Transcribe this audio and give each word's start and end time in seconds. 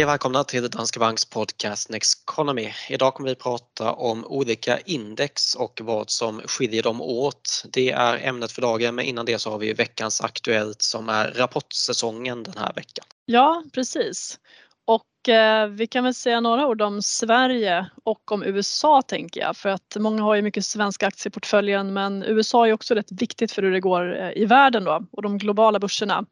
Hej 0.00 0.04
och 0.04 0.10
välkomna 0.10 0.44
till 0.44 0.70
Danske 0.70 0.98
Banks 0.98 1.24
podcast 1.24 1.90
Next 1.90 2.24
Economy. 2.28 2.68
Idag 2.90 3.14
kommer 3.14 3.28
vi 3.28 3.34
prata 3.34 3.92
om 3.92 4.24
olika 4.24 4.78
index 4.78 5.54
och 5.54 5.80
vad 5.82 6.10
som 6.10 6.40
skiljer 6.40 6.82
dem 6.82 7.00
åt. 7.00 7.64
Det 7.72 7.90
är 7.90 8.28
ämnet 8.28 8.52
för 8.52 8.62
dagen 8.62 8.94
men 8.94 9.04
innan 9.04 9.26
det 9.26 9.38
så 9.38 9.50
har 9.50 9.58
vi 9.58 9.72
veckans 9.72 10.20
Aktuellt 10.20 10.82
som 10.82 11.08
är 11.08 11.30
rapportsäsongen 11.30 12.42
den 12.42 12.54
här 12.56 12.72
veckan. 12.72 13.04
Ja, 13.26 13.62
precis. 13.72 14.38
Och 14.84 15.28
eh, 15.28 15.68
vi 15.68 15.86
kan 15.86 16.04
väl 16.04 16.14
säga 16.14 16.40
några 16.40 16.66
ord 16.66 16.82
om 16.82 17.02
Sverige 17.02 17.90
och 18.04 18.32
om 18.32 18.42
USA 18.42 19.02
tänker 19.02 19.40
jag 19.40 19.56
för 19.56 19.68
att 19.68 19.96
många 19.98 20.22
har 20.22 20.34
ju 20.34 20.42
mycket 20.42 20.64
svenska 20.64 21.06
aktier 21.06 21.30
i 21.30 21.32
portföljen 21.32 21.92
men 21.92 22.22
USA 22.22 22.66
är 22.66 22.72
också 22.72 22.94
rätt 22.94 23.12
viktigt 23.12 23.52
för 23.52 23.62
hur 23.62 23.72
det 23.72 23.80
går 23.80 24.20
eh, 24.20 24.30
i 24.36 24.44
världen 24.44 24.84
då 24.84 25.06
och 25.12 25.22
de 25.22 25.38
globala 25.38 25.78
börserna. 25.78 26.24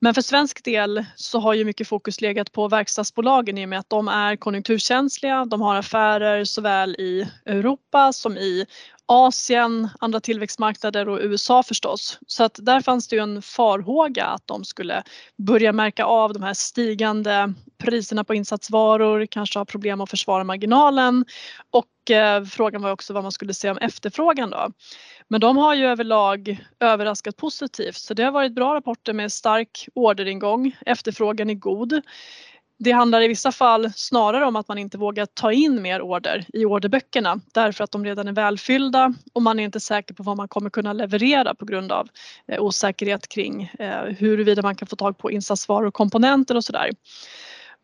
Men 0.00 0.14
för 0.14 0.22
svensk 0.22 0.64
del 0.64 1.04
så 1.16 1.38
har 1.38 1.54
ju 1.54 1.64
mycket 1.64 1.88
fokus 1.88 2.20
legat 2.20 2.52
på 2.52 2.68
verkstadsbolagen 2.68 3.58
i 3.58 3.64
och 3.64 3.68
med 3.68 3.78
att 3.78 3.90
de 3.90 4.08
är 4.08 4.36
konjunkturkänsliga. 4.36 5.44
De 5.44 5.60
har 5.60 5.76
affärer 5.76 6.44
såväl 6.44 6.94
i 6.94 7.28
Europa 7.46 8.12
som 8.12 8.36
i 8.36 8.66
Asien, 9.08 9.88
andra 10.00 10.20
tillväxtmarknader 10.20 11.08
och 11.08 11.18
USA 11.22 11.62
förstås. 11.62 12.18
Så 12.26 12.44
att 12.44 12.58
där 12.62 12.80
fanns 12.80 13.08
det 13.08 13.16
ju 13.16 13.22
en 13.22 13.42
farhåga 13.42 14.24
att 14.24 14.46
de 14.46 14.64
skulle 14.64 15.02
börja 15.36 15.72
märka 15.72 16.04
av 16.04 16.32
de 16.32 16.42
här 16.42 16.54
stigande 16.54 17.54
priserna 17.78 18.24
på 18.24 18.34
insatsvaror, 18.34 19.26
kanske 19.26 19.58
ha 19.58 19.64
problem 19.64 20.00
att 20.00 20.10
försvara 20.10 20.44
marginalen 20.44 21.24
och 21.70 22.10
eh, 22.10 22.44
frågan 22.44 22.82
var 22.82 22.90
också 22.90 23.12
vad 23.12 23.22
man 23.22 23.32
skulle 23.32 23.54
se 23.54 23.70
om 23.70 23.78
efterfrågan 23.78 24.50
då. 24.50 24.70
Men 25.28 25.40
de 25.40 25.56
har 25.56 25.74
ju 25.74 25.86
överlag 25.86 26.56
överraskat 26.80 27.36
positivt 27.36 27.96
så 27.96 28.14
det 28.14 28.22
har 28.22 28.32
varit 28.32 28.54
bra 28.54 28.74
rapporter 28.74 29.12
med 29.12 29.32
stark 29.32 29.88
orderingång, 29.94 30.76
efterfrågan 30.86 31.50
är 31.50 31.54
god. 31.54 32.02
Det 32.78 32.92
handlar 32.92 33.22
i 33.22 33.28
vissa 33.28 33.52
fall 33.52 33.92
snarare 33.96 34.44
om 34.44 34.56
att 34.56 34.68
man 34.68 34.78
inte 34.78 34.98
vågar 34.98 35.26
ta 35.26 35.52
in 35.52 35.82
mer 35.82 36.02
order 36.02 36.46
i 36.52 36.64
orderböckerna 36.64 37.40
därför 37.54 37.84
att 37.84 37.90
de 37.90 38.04
redan 38.04 38.28
är 38.28 38.32
välfyllda 38.32 39.14
och 39.32 39.42
man 39.42 39.58
är 39.58 39.64
inte 39.64 39.80
säker 39.80 40.14
på 40.14 40.22
vad 40.22 40.36
man 40.36 40.48
kommer 40.48 40.70
kunna 40.70 40.92
leverera 40.92 41.54
på 41.54 41.64
grund 41.64 41.92
av 41.92 42.08
eh, 42.48 42.62
osäkerhet 42.62 43.28
kring 43.28 43.62
eh, 43.78 44.02
huruvida 44.02 44.62
man 44.62 44.76
kan 44.76 44.88
få 44.88 44.96
tag 44.96 45.18
på 45.18 45.30
insatsvaror 45.30 45.86
och 45.86 45.94
komponenter 45.94 46.54
och 46.56 46.64
sådär. 46.64 46.90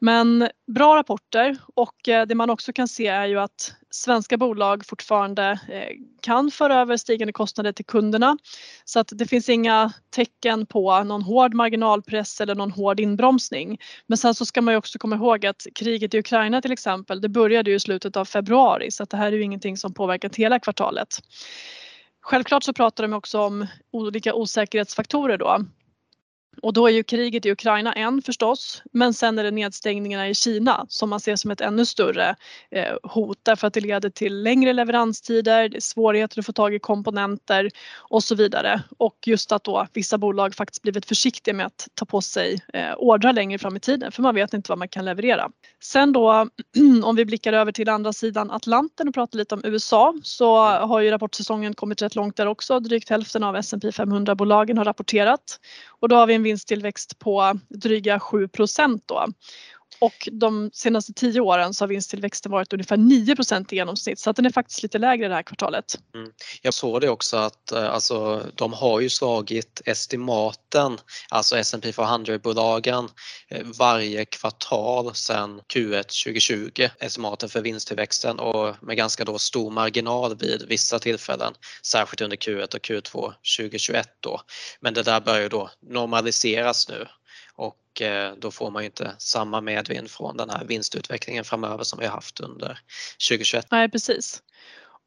Men 0.05 0.49
bra 0.67 0.97
rapporter 0.97 1.57
och 1.75 2.09
eh, 2.09 2.27
det 2.27 2.35
man 2.35 2.51
också 2.51 2.73
kan 2.73 2.89
se 2.89 3.07
är 3.07 3.27
ju 3.27 3.41
att 3.41 3.75
svenska 3.91 4.37
bolag 4.37 4.87
fortfarande 4.87 5.61
eh, 5.69 5.89
kan 6.23 6.51
föra 6.51 6.81
över 6.81 6.97
stigande 6.97 7.33
kostnader 7.33 7.73
till 7.73 7.85
kunderna. 7.85 8.39
Så 8.85 9.01
att 9.01 9.09
det 9.13 9.27
finns 9.27 9.49
inga 9.49 9.93
tecken 10.11 10.67
på 10.67 11.03
någon 11.05 11.23
hård 11.23 11.55
marginalpress 11.55 12.41
eller 12.41 12.55
någon 12.55 12.71
hård 12.71 13.01
inbromsning. 13.01 13.79
Men 14.07 14.19
sen 14.19 14.35
så 14.35 14.47
ska 14.47 14.63
man 14.63 14.75
ju 14.75 14.79
också 14.79 14.99
komma 14.99 15.17
ihåg 15.17 15.47
att 15.47 15.67
kriget 15.75 16.15
i 16.15 16.19
Ukraina 16.19 16.63
till 16.63 16.73
exempel, 16.73 17.21
det 17.21 17.29
började 17.29 17.71
ju 17.71 17.77
i 17.77 17.81
slutet 17.81 18.17
av 18.17 18.25
februari 18.25 18.91
så 18.91 19.03
att 19.03 19.11
det 19.11 19.17
här 19.17 19.27
är 19.27 19.37
ju 19.37 19.43
ingenting 19.43 19.77
som 19.77 19.95
påverkat 19.95 20.37
hela 20.37 20.59
kvartalet. 20.59 21.09
Självklart 22.21 22.65
så 22.65 22.73
pratar 22.73 23.05
de 23.05 23.13
också 23.13 23.41
om 23.41 23.67
olika 23.93 24.35
osäkerhetsfaktorer 24.35 25.39
då 25.39 25.65
och 26.63 26.73
då 26.73 26.87
är 26.87 26.93
ju 26.93 27.03
kriget 27.03 27.47
i 27.47 27.51
Ukraina 27.51 27.93
en 27.93 28.23
förstås, 28.23 28.83
men 28.93 29.15
sen 29.15 29.39
är 29.39 29.45
det 29.45 29.51
nedstängningarna 29.51 30.29
i 30.29 30.35
Kina 30.35 30.87
som 30.89 31.11
man 31.11 31.21
ser 31.21 31.37
som 31.37 31.51
ett 31.51 31.61
ännu 31.61 31.87
större 31.87 32.37
eh, 32.71 32.97
hot 33.03 33.39
därför 33.43 33.67
att 33.67 33.75
det 33.75 33.81
leder 33.81 34.11
till 34.11 34.43
längre 34.43 34.73
leveranstider, 34.73 35.77
svårigheter 35.81 36.39
att 36.39 36.47
få 36.47 36.53
tag 36.53 36.75
i 36.75 36.79
komponenter 36.79 37.71
och 37.97 38.25
så 38.25 38.35
vidare. 38.35 38.83
Och 38.99 39.17
just 39.27 39.53
att 39.53 39.65
då 39.65 39.87
vissa 39.93 40.19
bolag 40.19 40.55
faktiskt 40.55 40.83
blivit 40.83 41.07
försiktiga 41.07 41.55
med 41.55 41.67
att 41.67 41.89
ta 41.95 42.05
på 42.05 42.21
sig 42.21 42.61
eh, 42.73 42.95
ordrar 42.97 43.33
längre 43.33 43.59
fram 43.59 43.77
i 43.77 43.81
tiden 43.81 44.13
för 44.13 44.23
man 44.23 44.35
vet 44.35 44.55
inte 44.55 44.71
vad 44.71 44.79
man 44.79 44.89
kan 44.89 45.05
leverera. 45.05 45.51
Sen 45.83 46.13
då 46.13 46.49
om 47.05 47.17
vi 47.17 47.25
blickar 47.25 47.53
över 47.53 47.73
till 47.73 47.89
andra 47.89 48.13
sidan 48.13 48.51
Atlanten 48.51 49.09
och 49.09 49.15
pratar 49.15 49.39
lite 49.39 49.55
om 49.55 49.61
USA 49.65 50.15
så 50.23 50.57
har 50.65 51.01
ju 51.01 51.11
rapportsäsongen 51.11 51.75
kommit 51.75 52.03
rätt 52.03 52.15
långt 52.15 52.37
där 52.37 52.47
också. 52.47 52.81
Drygt 52.81 53.11
hälften 53.11 53.43
av 53.43 53.57
S&P 53.57 53.91
500-bolagen 53.91 54.79
har 54.79 54.85
rapporterat 54.85 55.59
och 56.03 56.09
då 56.09 56.17
har 56.17 56.27
vi 56.27 56.35
en 56.35 56.42
en 56.43 56.45
vinsttillväxt 56.45 57.19
på 57.19 57.59
dryga 57.69 58.21
7 58.21 58.49
procent 58.49 59.03
då. 59.07 59.27
Och 59.99 60.29
de 60.33 60.71
senaste 60.73 61.13
tio 61.13 61.41
åren 61.41 61.75
så 61.75 61.85
har 61.85 61.89
vinsttillväxten 61.89 62.53
varit 62.53 62.73
ungefär 62.73 62.97
9% 62.97 63.67
i 63.73 63.77
genomsnitt 63.77 64.19
så 64.19 64.31
att 64.31 64.37
den 64.37 64.47
är 64.47 64.51
faktiskt 64.51 64.83
lite 64.83 64.99
lägre 64.99 65.29
det 65.29 65.35
här 65.35 65.43
kvartalet. 65.43 65.99
Mm. 66.15 66.31
Jag 66.63 66.75
såg 66.75 67.01
det 67.01 67.09
också 67.09 67.37
att 67.37 67.73
eh, 67.73 67.91
alltså, 67.91 68.47
de 68.55 68.73
har 68.73 69.01
ju 69.01 69.11
slagit 69.11 69.83
estimaten, 69.85 70.99
alltså 71.29 71.57
S&P 71.57 71.91
500-bolagen 71.91 73.09
eh, 73.49 73.67
varje 73.79 74.25
kvartal 74.25 75.15
sedan 75.15 75.61
Q1 75.75 76.03
2020, 76.03 76.89
estimaten 76.99 77.49
för 77.49 77.61
vinsttillväxten 77.61 78.39
och 78.39 78.77
med 78.83 78.97
ganska 78.97 79.25
då 79.25 79.39
stor 79.39 79.71
marginal 79.71 80.37
vid 80.37 80.65
vissa 80.69 80.99
tillfällen, 80.99 81.55
särskilt 81.87 82.21
under 82.21 82.37
Q1 82.37 82.75
och 82.75 82.81
Q2 82.81 83.33
2021 83.59 84.09
då. 84.21 84.41
Men 84.81 84.95
det 84.95 85.03
där 85.03 85.21
börjar 85.21 85.49
då 85.49 85.71
normaliseras 85.81 86.89
nu 86.89 87.07
och 87.63 88.03
eh, 88.03 88.35
då 88.39 88.51
får 88.51 88.71
man 88.71 88.83
ju 88.83 88.87
inte 88.87 89.15
samma 89.19 89.61
medvind 89.61 90.11
från 90.11 90.37
den 90.37 90.51
här 90.51 90.65
vinstutvecklingen 90.65 91.45
framöver 91.45 91.85
som 91.85 91.99
vi 91.99 92.07
har 92.07 92.13
haft 92.13 92.41
under 92.41 92.79
2021. 93.29 93.67
Nej 93.71 93.91
precis. 93.91 94.43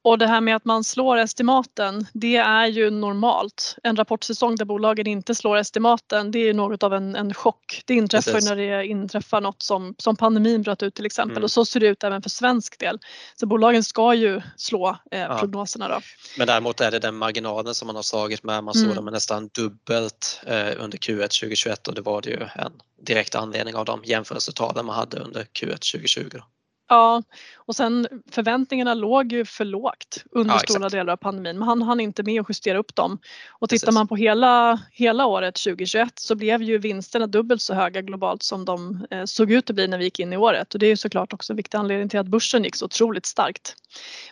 Och 0.05 0.17
det 0.17 0.27
här 0.27 0.41
med 0.41 0.55
att 0.55 0.65
man 0.65 0.83
slår 0.83 1.17
estimaten, 1.17 2.07
det 2.13 2.35
är 2.35 2.67
ju 2.67 2.89
normalt. 2.89 3.75
En 3.83 3.95
rapportsäsong 3.95 4.55
där 4.55 4.65
bolagen 4.65 5.07
inte 5.07 5.35
slår 5.35 5.57
estimaten, 5.57 6.31
det 6.31 6.39
är 6.39 6.53
något 6.53 6.83
av 6.83 6.93
en, 6.93 7.15
en 7.15 7.33
chock. 7.33 7.81
Det 7.85 7.93
inträffar 7.93 8.31
Precis. 8.31 8.49
när 8.49 8.55
det 8.55 8.85
inträffar 8.85 9.41
något 9.41 9.61
som, 9.63 9.95
som 9.97 10.15
pandemin 10.15 10.61
bröt 10.61 10.83
ut 10.83 10.95
till 10.95 11.05
exempel 11.05 11.37
mm. 11.37 11.43
och 11.43 11.51
så 11.51 11.65
ser 11.65 11.79
det 11.79 11.87
ut 11.87 12.03
även 12.03 12.21
för 12.21 12.29
svensk 12.29 12.79
del. 12.79 12.99
Så 13.35 13.45
bolagen 13.45 13.83
ska 13.83 14.13
ju 14.13 14.41
slå 14.57 14.97
eh, 15.11 15.19
ja. 15.19 15.37
prognoserna 15.39 15.87
då. 15.87 15.99
Men 16.37 16.47
däremot 16.47 16.81
är 16.81 16.91
det 16.91 16.99
den 16.99 17.15
marginalen 17.15 17.75
som 17.75 17.87
man 17.87 17.95
har 17.95 18.03
slagit 18.03 18.43
med. 18.43 18.63
Man 18.63 18.73
såg 18.73 18.83
mm. 18.83 18.95
den 18.95 19.03
med 19.03 19.13
nästan 19.13 19.47
dubbelt 19.47 20.41
eh, 20.47 20.83
under 20.83 20.97
Q1 20.97 21.21
2021 21.21 21.87
och 21.87 21.93
det 21.93 22.01
var 22.01 22.21
det 22.21 22.29
ju 22.29 22.41
en 22.55 22.71
direkt 23.01 23.35
anledning 23.35 23.75
av 23.75 23.85
de 23.85 24.01
jämförelsetalen 24.03 24.85
man 24.85 24.95
hade 24.95 25.19
under 25.19 25.41
Q1 25.43 25.91
2020. 25.91 26.29
Då. 26.31 26.43
Ja, 26.87 27.23
och 27.55 27.75
sen 27.75 28.07
förväntningarna 28.31 28.93
låg 28.93 29.31
ju 29.31 29.45
för 29.45 29.65
lågt 29.65 30.23
under 30.31 30.53
ja, 30.53 30.59
stora 30.59 30.89
delar 30.89 31.13
av 31.13 31.17
pandemin 31.17 31.59
men 31.59 31.67
han 31.67 31.81
hann 31.81 31.99
inte 31.99 32.23
med 32.23 32.41
att 32.41 32.49
justera 32.49 32.77
upp 32.77 32.95
dem. 32.95 33.19
Och 33.51 33.69
tittar 33.69 33.85
Precis. 33.87 33.93
man 33.93 34.07
på 34.07 34.15
hela, 34.15 34.81
hela 34.91 35.25
året 35.25 35.55
2021 35.55 36.11
så 36.15 36.35
blev 36.35 36.63
ju 36.63 36.77
vinsterna 36.77 37.27
dubbelt 37.27 37.61
så 37.61 37.73
höga 37.73 38.01
globalt 38.01 38.43
som 38.43 38.65
de 38.65 39.07
eh, 39.11 39.25
såg 39.25 39.51
ut 39.51 39.69
att 39.69 39.75
bli 39.75 39.87
när 39.87 39.97
vi 39.97 40.03
gick 40.03 40.19
in 40.19 40.33
i 40.33 40.37
året 40.37 40.73
och 40.73 40.79
det 40.79 40.85
är 40.85 40.89
ju 40.89 40.97
såklart 40.97 41.33
också 41.33 41.53
en 41.53 41.57
viktig 41.57 41.77
anledning 41.77 42.09
till 42.09 42.19
att 42.19 42.27
börsen 42.27 42.63
gick 42.63 42.75
så 42.75 42.85
otroligt 42.85 43.25
starkt. 43.25 43.75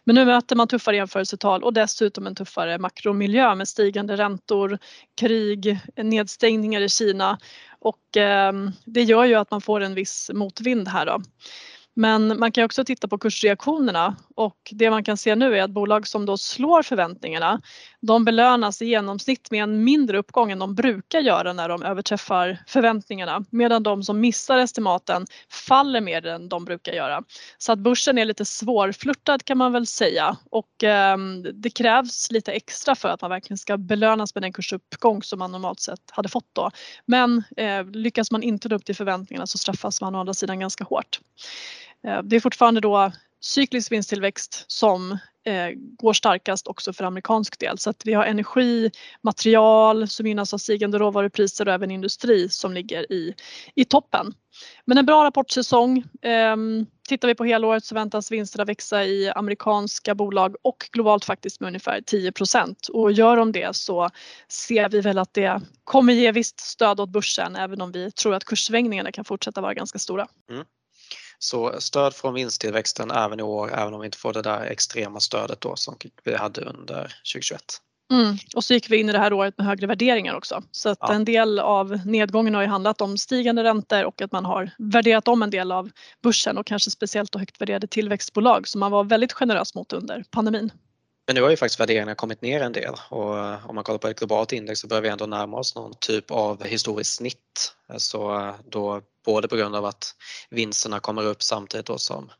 Men 0.03 0.15
nu 0.15 0.25
möter 0.25 0.55
man 0.55 0.67
tuffare 0.67 0.95
jämförelsetal 0.95 1.63
och 1.63 1.73
dessutom 1.73 2.27
en 2.27 2.35
tuffare 2.35 2.77
makromiljö 2.77 3.55
med 3.55 3.67
stigande 3.67 4.17
räntor, 4.17 4.77
krig, 5.19 5.79
nedstängningar 5.95 6.81
i 6.81 6.89
Kina 6.89 7.37
och 7.79 8.17
eh, 8.17 8.53
det 8.85 9.03
gör 9.03 9.25
ju 9.25 9.35
att 9.35 9.51
man 9.51 9.61
får 9.61 9.81
en 9.81 9.93
viss 9.93 10.31
motvind 10.33 10.87
här 10.87 11.05
då. 11.05 11.21
Men 11.95 12.39
man 12.39 12.51
kan 12.51 12.63
också 12.63 12.85
titta 12.85 13.07
på 13.07 13.17
kursreaktionerna 13.17 14.15
och 14.35 14.57
det 14.71 14.89
man 14.89 15.03
kan 15.03 15.17
se 15.17 15.35
nu 15.35 15.57
är 15.57 15.63
att 15.63 15.71
bolag 15.71 16.07
som 16.07 16.25
då 16.25 16.37
slår 16.37 16.83
förväntningarna 16.83 17.61
de 18.07 18.25
belönas 18.25 18.81
i 18.81 18.85
genomsnitt 18.85 19.51
med 19.51 19.63
en 19.63 19.83
mindre 19.83 20.17
uppgång 20.17 20.51
än 20.51 20.59
de 20.59 20.75
brukar 20.75 21.19
göra 21.19 21.53
när 21.53 21.69
de 21.69 21.83
överträffar 21.83 22.59
förväntningarna 22.67 23.45
medan 23.49 23.83
de 23.83 24.03
som 24.03 24.19
missar 24.19 24.57
estimaten 24.57 25.25
faller 25.67 26.01
mer 26.01 26.25
än 26.25 26.49
de 26.49 26.65
brukar 26.65 26.93
göra. 26.93 27.23
Så 27.57 27.71
att 27.71 27.79
börsen 27.79 28.17
är 28.17 28.25
lite 28.25 28.45
svårflörtad 28.45 29.45
kan 29.45 29.57
man 29.57 29.71
väl 29.71 29.87
säga 29.87 30.37
och 30.49 30.83
eh, 30.83 31.17
det 31.53 31.69
krävs 31.69 32.31
lite 32.31 32.51
extra 32.51 32.95
för 32.95 33.09
att 33.09 33.21
man 33.21 33.29
verkligen 33.29 33.57
ska 33.57 33.77
belönas 33.77 34.35
med 34.35 34.41
den 34.41 34.53
kursuppgång 34.53 35.23
som 35.23 35.39
man 35.39 35.51
normalt 35.51 35.79
sett 35.79 36.11
hade 36.11 36.29
fått 36.29 36.49
då. 36.53 36.71
Men 37.05 37.43
eh, 37.57 37.85
lyckas 37.85 38.31
man 38.31 38.43
inte 38.43 38.69
nå 38.69 38.75
upp 38.75 38.85
till 38.85 38.95
förväntningarna 38.95 39.47
så 39.47 39.57
straffas 39.57 40.01
man 40.01 40.15
å 40.15 40.19
andra 40.19 40.33
sidan 40.33 40.59
ganska 40.59 40.83
hårt. 40.83 41.19
Eh, 42.07 42.23
det 42.23 42.35
är 42.35 42.39
fortfarande 42.39 42.81
då 42.81 43.11
cyklisk 43.39 43.91
vinsttillväxt 43.91 44.65
som 44.67 45.11
eh, 45.45 45.69
går 45.75 46.13
starkast 46.13 46.67
också 46.67 46.93
för 46.93 47.03
amerikansk 47.03 47.59
del. 47.59 47.77
Så 47.77 47.89
att 47.89 48.05
vi 48.05 48.13
har 48.13 48.25
energi, 48.25 48.91
material 49.21 50.07
som 50.07 50.27
gynnas 50.27 50.53
av 50.53 50.57
stigande 50.57 50.99
råvarupriser 50.99 51.67
och 51.67 51.73
även 51.73 51.91
industri 51.91 52.49
som 52.49 52.73
ligger 52.73 53.11
i, 53.11 53.35
i 53.75 53.85
toppen. 53.85 54.33
Men 54.85 54.97
en 54.97 55.05
bra 55.05 55.23
rapportsäsong. 55.23 56.03
Ehm, 56.21 56.85
tittar 57.09 57.27
vi 57.27 57.35
på 57.35 57.45
helåret 57.45 57.85
så 57.85 57.95
väntas 57.95 58.31
vinsterna 58.31 58.65
växa 58.65 59.03
i 59.03 59.29
amerikanska 59.29 60.15
bolag 60.15 60.55
och 60.61 60.89
globalt 60.91 61.25
faktiskt 61.25 61.59
med 61.59 61.67
ungefär 61.67 62.01
10 62.01 62.31
och 62.93 63.11
gör 63.11 63.37
de 63.37 63.51
det 63.51 63.75
så 63.75 64.09
ser 64.47 64.89
vi 64.89 65.01
väl 65.01 65.17
att 65.17 65.33
det 65.33 65.61
kommer 65.83 66.13
ge 66.13 66.31
visst 66.31 66.59
stöd 66.59 66.99
åt 66.99 67.09
börsen 67.09 67.55
även 67.55 67.81
om 67.81 67.91
vi 67.91 68.11
tror 68.11 68.35
att 68.35 68.43
kurssvängningarna 68.43 69.11
kan 69.11 69.25
fortsätta 69.25 69.61
vara 69.61 69.73
ganska 69.73 69.99
stora. 69.99 70.27
Mm. 70.49 70.65
Så 71.43 71.81
stöd 71.81 72.13
från 72.13 72.33
vinsttillväxten 72.33 73.11
även 73.11 73.39
i 73.39 73.43
år, 73.43 73.73
även 73.73 73.93
om 73.93 73.99
vi 73.99 74.05
inte 74.05 74.17
får 74.17 74.33
det 74.33 74.41
där 74.41 74.61
extrema 74.61 75.19
stödet 75.19 75.61
då 75.61 75.75
som 75.75 75.95
vi 76.23 76.35
hade 76.35 76.61
under 76.61 77.01
2021. 77.33 77.61
Mm. 78.11 78.37
Och 78.55 78.63
så 78.63 78.73
gick 78.73 78.91
vi 78.91 78.97
in 78.97 79.09
i 79.09 79.11
det 79.11 79.19
här 79.19 79.33
året 79.33 79.57
med 79.57 79.67
högre 79.67 79.87
värderingar 79.87 80.35
också. 80.35 80.63
Så 80.71 80.89
att 80.89 80.97
ja. 81.01 81.13
en 81.13 81.25
del 81.25 81.59
av 81.59 81.99
nedgången 82.05 82.55
har 82.55 82.61
ju 82.61 82.67
handlat 82.67 83.01
om 83.01 83.17
stigande 83.17 83.63
räntor 83.63 84.03
och 84.03 84.21
att 84.21 84.31
man 84.31 84.45
har 84.45 84.71
värderat 84.77 85.27
om 85.27 85.43
en 85.43 85.49
del 85.49 85.71
av 85.71 85.91
börsen 86.21 86.57
och 86.57 86.65
kanske 86.65 86.91
speciellt 86.91 87.31
då 87.31 87.39
högt 87.39 87.61
värderade 87.61 87.87
tillväxtbolag 87.87 88.67
som 88.67 88.79
man 88.79 88.91
var 88.91 89.03
väldigt 89.03 89.33
generös 89.33 89.75
mot 89.75 89.93
under 89.93 90.23
pandemin. 90.31 90.71
Men 91.27 91.35
nu 91.35 91.41
har 91.41 91.49
ju 91.49 91.57
faktiskt 91.57 91.79
värderingarna 91.79 92.15
kommit 92.15 92.41
ner 92.41 92.61
en 92.61 92.71
del 92.71 92.93
och 93.09 93.39
eh, 93.39 93.69
om 93.69 93.75
man 93.75 93.83
kollar 93.83 93.97
på 93.97 94.07
ett 94.07 94.19
globalt 94.19 94.51
index 94.51 94.79
så 94.79 94.87
börjar 94.87 95.01
vi 95.01 95.09
ändå 95.09 95.25
närma 95.25 95.57
oss 95.57 95.75
någon 95.75 95.93
typ 95.99 96.31
av 96.31 96.63
historiskt 96.63 97.15
snitt. 97.15 97.73
Så 97.97 98.39
eh, 98.39 98.55
då 98.69 99.01
både 99.25 99.47
på 99.47 99.55
grund 99.55 99.75
av 99.75 99.85
att 99.85 100.15
vinsterna 100.49 100.99
kommer 100.99 101.25
upp 101.25 101.43
samtidigt 101.43 101.85
då 101.85 101.97
som 101.97 102.31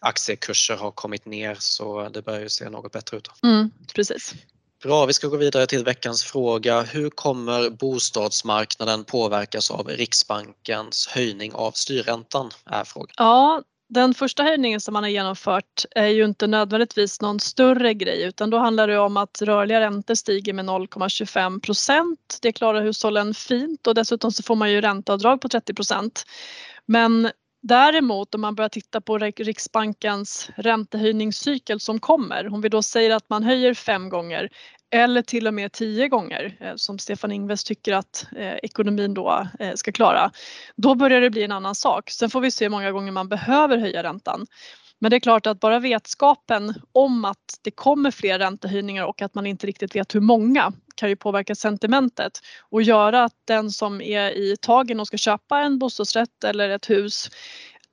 aktiekurser 0.00 0.76
har 0.76 0.90
kommit 0.90 1.26
ner 1.26 1.56
så 1.58 2.08
det 2.08 2.22
börjar 2.22 2.40
ju 2.40 2.48
se 2.48 2.68
något 2.68 2.92
bättre 2.92 3.16
ut. 3.16 3.28
Mm, 3.42 3.70
precis. 3.94 4.34
Bra, 4.82 5.06
vi 5.06 5.12
ska 5.12 5.26
gå 5.26 5.36
vidare 5.36 5.66
till 5.66 5.84
veckans 5.84 6.24
fråga. 6.24 6.82
Hur 6.82 7.10
kommer 7.10 7.70
bostadsmarknaden 7.70 9.04
påverkas 9.04 9.70
av 9.70 9.88
Riksbankens 9.88 11.06
höjning 11.06 11.54
av 11.54 11.72
styrräntan? 11.72 12.50
Är 12.66 12.84
frågan. 12.84 13.14
Ja, 13.16 13.62
den 13.90 14.14
första 14.14 14.42
höjningen 14.42 14.80
som 14.80 14.92
man 14.92 15.02
har 15.02 15.10
genomfört 15.10 15.84
är 15.90 16.06
ju 16.06 16.24
inte 16.24 16.46
nödvändigtvis 16.46 17.20
någon 17.20 17.40
större 17.40 17.94
grej 17.94 18.22
utan 18.22 18.50
då 18.50 18.58
handlar 18.58 18.88
det 18.88 18.98
om 18.98 19.16
att 19.16 19.42
rörliga 19.42 19.80
räntor 19.80 20.14
stiger 20.14 20.52
med 20.52 20.64
0,25 20.64 21.60
procent. 21.60 22.38
Det 22.42 22.52
klarar 22.52 22.82
hushållen 22.82 23.34
fint 23.34 23.86
och 23.86 23.94
dessutom 23.94 24.32
så 24.32 24.42
får 24.42 24.56
man 24.56 24.70
ju 24.72 24.80
ränteavdrag 24.80 25.40
på 25.40 25.48
30 25.48 25.74
procent. 25.74 26.24
Men 26.86 27.30
Däremot 27.62 28.34
om 28.34 28.40
man 28.40 28.54
börjar 28.54 28.68
titta 28.68 29.00
på 29.00 29.18
Riksbankens 29.18 30.50
räntehöjningscykel 30.56 31.80
som 31.80 32.00
kommer, 32.00 32.54
om 32.54 32.60
vi 32.60 32.68
då 32.68 32.82
säger 32.82 33.16
att 33.16 33.30
man 33.30 33.42
höjer 33.42 33.74
fem 33.74 34.08
gånger 34.08 34.48
eller 34.90 35.22
till 35.22 35.46
och 35.46 35.54
med 35.54 35.72
tio 35.72 36.08
gånger 36.08 36.56
eh, 36.60 36.72
som 36.76 36.98
Stefan 36.98 37.32
Ingves 37.32 37.64
tycker 37.64 37.92
att 37.92 38.26
eh, 38.36 38.54
ekonomin 38.54 39.14
då 39.14 39.48
eh, 39.58 39.74
ska 39.74 39.92
klara, 39.92 40.30
då 40.76 40.94
börjar 40.94 41.20
det 41.20 41.30
bli 41.30 41.44
en 41.44 41.52
annan 41.52 41.74
sak. 41.74 42.10
Sen 42.10 42.30
får 42.30 42.40
vi 42.40 42.50
se 42.50 42.64
hur 42.64 42.70
många 42.70 42.92
gånger 42.92 43.12
man 43.12 43.28
behöver 43.28 43.78
höja 43.78 44.02
räntan. 44.02 44.46
Men 45.02 45.10
det 45.10 45.16
är 45.16 45.20
klart 45.20 45.46
att 45.46 45.60
bara 45.60 45.78
vetskapen 45.78 46.74
om 46.92 47.24
att 47.24 47.58
det 47.62 47.70
kommer 47.70 48.10
fler 48.10 48.38
räntehöjningar 48.38 49.04
och 49.04 49.22
att 49.22 49.34
man 49.34 49.46
inte 49.46 49.66
riktigt 49.66 49.96
vet 49.96 50.14
hur 50.14 50.20
många 50.20 50.72
kan 50.94 51.08
ju 51.08 51.16
påverka 51.16 51.54
sentimentet. 51.54 52.40
Och 52.70 52.82
göra 52.82 53.24
att 53.24 53.36
den 53.44 53.70
som 53.70 54.00
är 54.00 54.30
i 54.30 54.56
tagen 54.60 55.00
och 55.00 55.06
ska 55.06 55.16
köpa 55.16 55.60
en 55.60 55.78
bostadsrätt 55.78 56.44
eller 56.44 56.68
ett 56.70 56.90
hus 56.90 57.30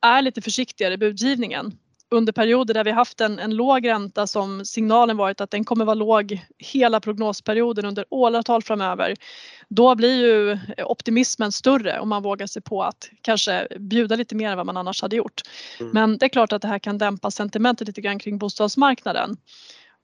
är 0.01 0.21
lite 0.21 0.41
försiktigare 0.41 0.93
i 0.93 0.97
budgivningen 0.97 1.77
under 2.11 2.33
perioder 2.33 2.73
där 2.73 2.83
vi 2.83 2.91
haft 2.91 3.21
en, 3.21 3.39
en 3.39 3.55
låg 3.55 3.87
ränta 3.87 4.27
som 4.27 4.65
signalen 4.65 5.17
varit 5.17 5.41
att 5.41 5.51
den 5.51 5.63
kommer 5.63 5.85
vara 5.85 5.93
låg 5.93 6.39
hela 6.57 6.99
prognosperioden 6.99 7.85
under 7.85 8.05
åratal 8.09 8.63
framöver. 8.63 9.15
Då 9.69 9.95
blir 9.95 10.15
ju 10.15 10.59
optimismen 10.85 11.51
större 11.51 11.99
om 11.99 12.09
man 12.09 12.23
vågar 12.23 12.47
sig 12.47 12.61
på 12.61 12.83
att 12.83 13.09
kanske 13.21 13.67
bjuda 13.79 14.15
lite 14.15 14.35
mer 14.35 14.49
än 14.49 14.57
vad 14.57 14.65
man 14.65 14.77
annars 14.77 15.01
hade 15.01 15.15
gjort. 15.15 15.41
Mm. 15.79 15.91
Men 15.91 16.17
det 16.17 16.25
är 16.25 16.29
klart 16.29 16.53
att 16.53 16.61
det 16.61 16.67
här 16.67 16.79
kan 16.79 16.97
dämpa 16.97 17.31
sentimentet 17.31 17.87
lite 17.87 18.01
grann 18.01 18.19
kring 18.19 18.37
bostadsmarknaden. 18.37 19.37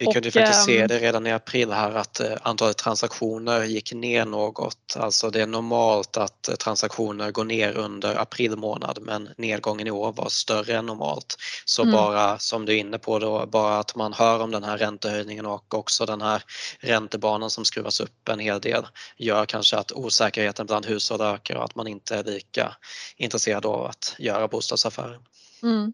Vi 0.07 0.13
kunde 0.13 0.27
och, 0.27 0.33
faktiskt 0.33 0.65
se 0.65 0.81
ehm, 0.81 0.88
det 0.88 1.00
redan 1.00 1.27
i 1.27 1.31
april 1.31 1.71
här 1.71 1.91
att 1.91 2.19
eh, 2.19 2.31
antalet 2.41 2.77
transaktioner 2.77 3.63
gick 3.63 3.94
ner 3.94 4.25
något. 4.25 4.95
Alltså 5.00 5.29
det 5.29 5.41
är 5.41 5.47
normalt 5.47 6.17
att 6.17 6.47
eh, 6.47 6.55
transaktioner 6.55 7.31
går 7.31 7.44
ner 7.44 7.73
under 7.73 8.21
april 8.21 8.55
månad 8.55 9.00
men 9.01 9.29
nedgången 9.38 9.88
i 9.88 9.91
år 9.91 10.11
var 10.11 10.29
större 10.29 10.77
än 10.77 10.85
normalt. 10.85 11.35
Så 11.65 11.81
mm. 11.81 11.94
bara 11.95 12.39
som 12.39 12.65
du 12.65 12.73
är 12.73 12.77
inne 12.77 12.97
på 12.97 13.19
då, 13.19 13.45
bara 13.45 13.79
att 13.79 13.95
man 13.95 14.13
hör 14.13 14.41
om 14.41 14.51
den 14.51 14.63
här 14.63 14.77
räntehöjningen 14.77 15.45
och 15.45 15.73
också 15.73 16.05
den 16.05 16.21
här 16.21 16.44
räntebanan 16.79 17.50
som 17.50 17.65
skruvas 17.65 18.00
upp 18.00 18.29
en 18.29 18.39
hel 18.39 18.61
del 18.61 18.85
gör 19.17 19.45
kanske 19.45 19.77
att 19.77 19.91
osäkerheten 19.91 20.65
bland 20.65 20.85
hushåll 20.85 21.21
ökar 21.21 21.55
och 21.55 21.63
att 21.63 21.75
man 21.75 21.88
inte 21.88 22.15
är 22.15 22.23
lika 22.23 22.75
intresserad 23.17 23.65
av 23.65 23.85
att 23.85 24.15
göra 24.17 24.47
bostadsaffärer. 24.47 25.19
Mm. 25.63 25.94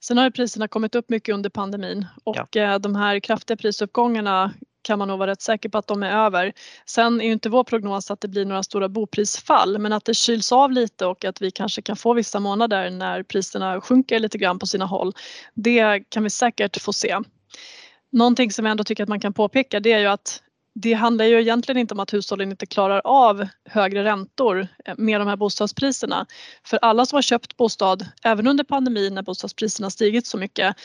Sen 0.00 0.18
har 0.18 0.30
priserna 0.30 0.68
kommit 0.68 0.94
upp 0.94 1.08
mycket 1.08 1.34
under 1.34 1.50
pandemin 1.50 2.06
och 2.24 2.36
ja. 2.52 2.62
Eh, 2.62 2.78
de 2.78 2.94
här 2.94 3.20
kraftiga 3.20 3.56
prisuppgångarna 3.56 4.52
kan 4.82 4.98
man 4.98 5.08
nog 5.08 5.18
vara 5.18 5.30
rätt 5.30 5.42
säker 5.42 5.68
på 5.68 5.78
att 5.78 5.86
de 5.86 6.02
är 6.02 6.10
över. 6.10 6.52
Sen 6.86 7.20
är 7.20 7.24
ju 7.24 7.32
inte 7.32 7.48
vår 7.48 7.64
prognos 7.64 8.10
att 8.10 8.20
det 8.20 8.28
blir 8.28 8.44
några 8.44 8.62
stora 8.62 8.88
boprisfall 8.88 9.78
men 9.78 9.92
att 9.92 10.04
det 10.04 10.14
kyls 10.14 10.52
av 10.52 10.72
lite 10.72 11.06
och 11.06 11.24
att 11.24 11.42
vi 11.42 11.50
kanske 11.50 11.82
kan 11.82 11.96
få 11.96 12.14
vissa 12.14 12.40
månader 12.40 12.90
när 12.90 13.22
priserna 13.22 13.80
sjunker 13.80 14.18
lite 14.18 14.38
grann 14.38 14.58
på 14.58 14.66
sina 14.66 14.84
håll. 14.84 15.12
Det 15.54 16.00
kan 16.08 16.22
vi 16.22 16.30
säkert 16.30 16.82
få 16.82 16.92
se. 16.92 17.18
Någonting 18.12 18.52
som 18.52 18.64
jag 18.64 18.70
ändå 18.70 18.84
tycker 18.84 19.02
att 19.02 19.08
man 19.08 19.20
kan 19.20 19.32
påpeka 19.32 19.80
det 19.80 19.92
är 19.92 19.98
ju 19.98 20.06
att 20.06 20.42
det 20.78 20.92
handlar 20.92 21.24
ju 21.24 21.40
egentligen 21.40 21.78
inte 21.78 21.94
om 21.94 22.00
att 22.00 22.14
hushållen 22.14 22.50
inte 22.50 22.66
klarar 22.66 23.02
av 23.04 23.46
högre 23.64 24.04
räntor 24.04 24.68
eh, 24.84 24.94
med 24.98 25.20
de 25.20 25.28
här 25.28 25.36
bostadspriserna. 25.36 26.26
För 26.64 26.78
alla 26.82 27.06
som 27.06 27.16
har 27.16 27.22
köpt 27.22 27.56
bostad, 27.56 28.06
även 28.22 28.46
under 28.46 28.64
pandemin 28.64 29.14
när 29.14 29.22
bostadspriserna 29.22 29.90
stigit 29.90 30.26
så 30.26 30.38
mycket, 30.38 30.76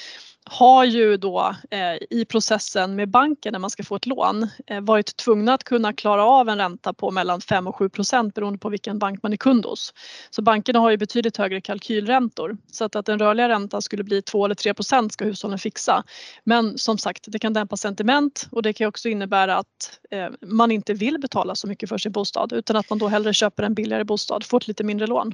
har 0.46 0.86
ju 0.86 1.18
då 1.18 1.56
eh, 1.72 1.96
i 2.10 2.26
processen 2.26 2.96
med 2.96 3.10
banken 3.10 3.52
när 3.52 3.60
man 3.60 3.70
ska 3.70 3.84
få 3.84 3.96
ett 3.96 4.06
lån 4.06 4.50
eh, 4.68 4.82
varit 4.82 5.16
tvungna 5.16 5.54
att 5.54 5.64
kunna 5.64 5.94
klara 5.94 6.26
av 6.26 6.50
en 6.50 6.58
ränta 6.58 6.94
på 6.94 7.12
mellan 7.12 7.42
5 7.42 7.68
och 7.68 7.76
7 7.76 7.90
procent 7.90 8.34
beroende 8.34 8.60
på 8.60 8.70
vilken 8.70 9.00
bank 9.00 9.24
man 9.24 9.34
är 9.34 9.38
kund 9.38 9.66
hos. 9.66 9.94
Så 10.30 10.42
bankerna 10.42 10.80
har 10.80 10.92
ju 10.92 10.98
betydligt 10.98 11.38
högre 11.38 11.62
kalkylräntor 11.62 12.58
så 12.72 12.86
att, 12.86 12.96
att 12.96 13.06
den 13.06 13.20
rörliga 13.20 13.50
räntan 13.50 13.82
skulle 13.82 14.04
bli 14.04 14.22
2 14.22 14.46
eller 14.46 14.56
3 14.56 14.74
procent 14.74 15.14
ska 15.14 15.26
hushållen 15.26 15.60
fixa. 15.60 16.04
Men 16.44 16.78
som 16.78 16.98
sagt, 16.98 17.26
det 17.28 17.40
kan 17.40 17.54
dämpa 17.54 17.78
sentiment 17.78 18.48
och 18.52 18.64
det 18.64 18.74
kan 18.74 18.88
också 18.88 19.10
innebära 19.10 19.58
att 19.58 20.00
eh, 20.12 20.28
man 20.42 20.72
inte 20.72 20.94
vill 20.94 21.20
betala 21.20 21.56
så 21.56 21.68
mycket 21.68 21.90
för 21.90 21.98
sin 21.98 22.12
bostad 22.12 22.54
utan 22.54 22.76
att 22.76 22.90
man 22.90 23.00
då 23.00 23.08
hellre 23.08 23.34
köper 23.34 23.64
en 23.64 23.74
billigare 23.74 24.04
bostad, 24.04 24.44
får 24.44 24.58
ett 24.58 24.68
lite 24.68 24.84
mindre 24.84 25.08
lån. 25.08 25.34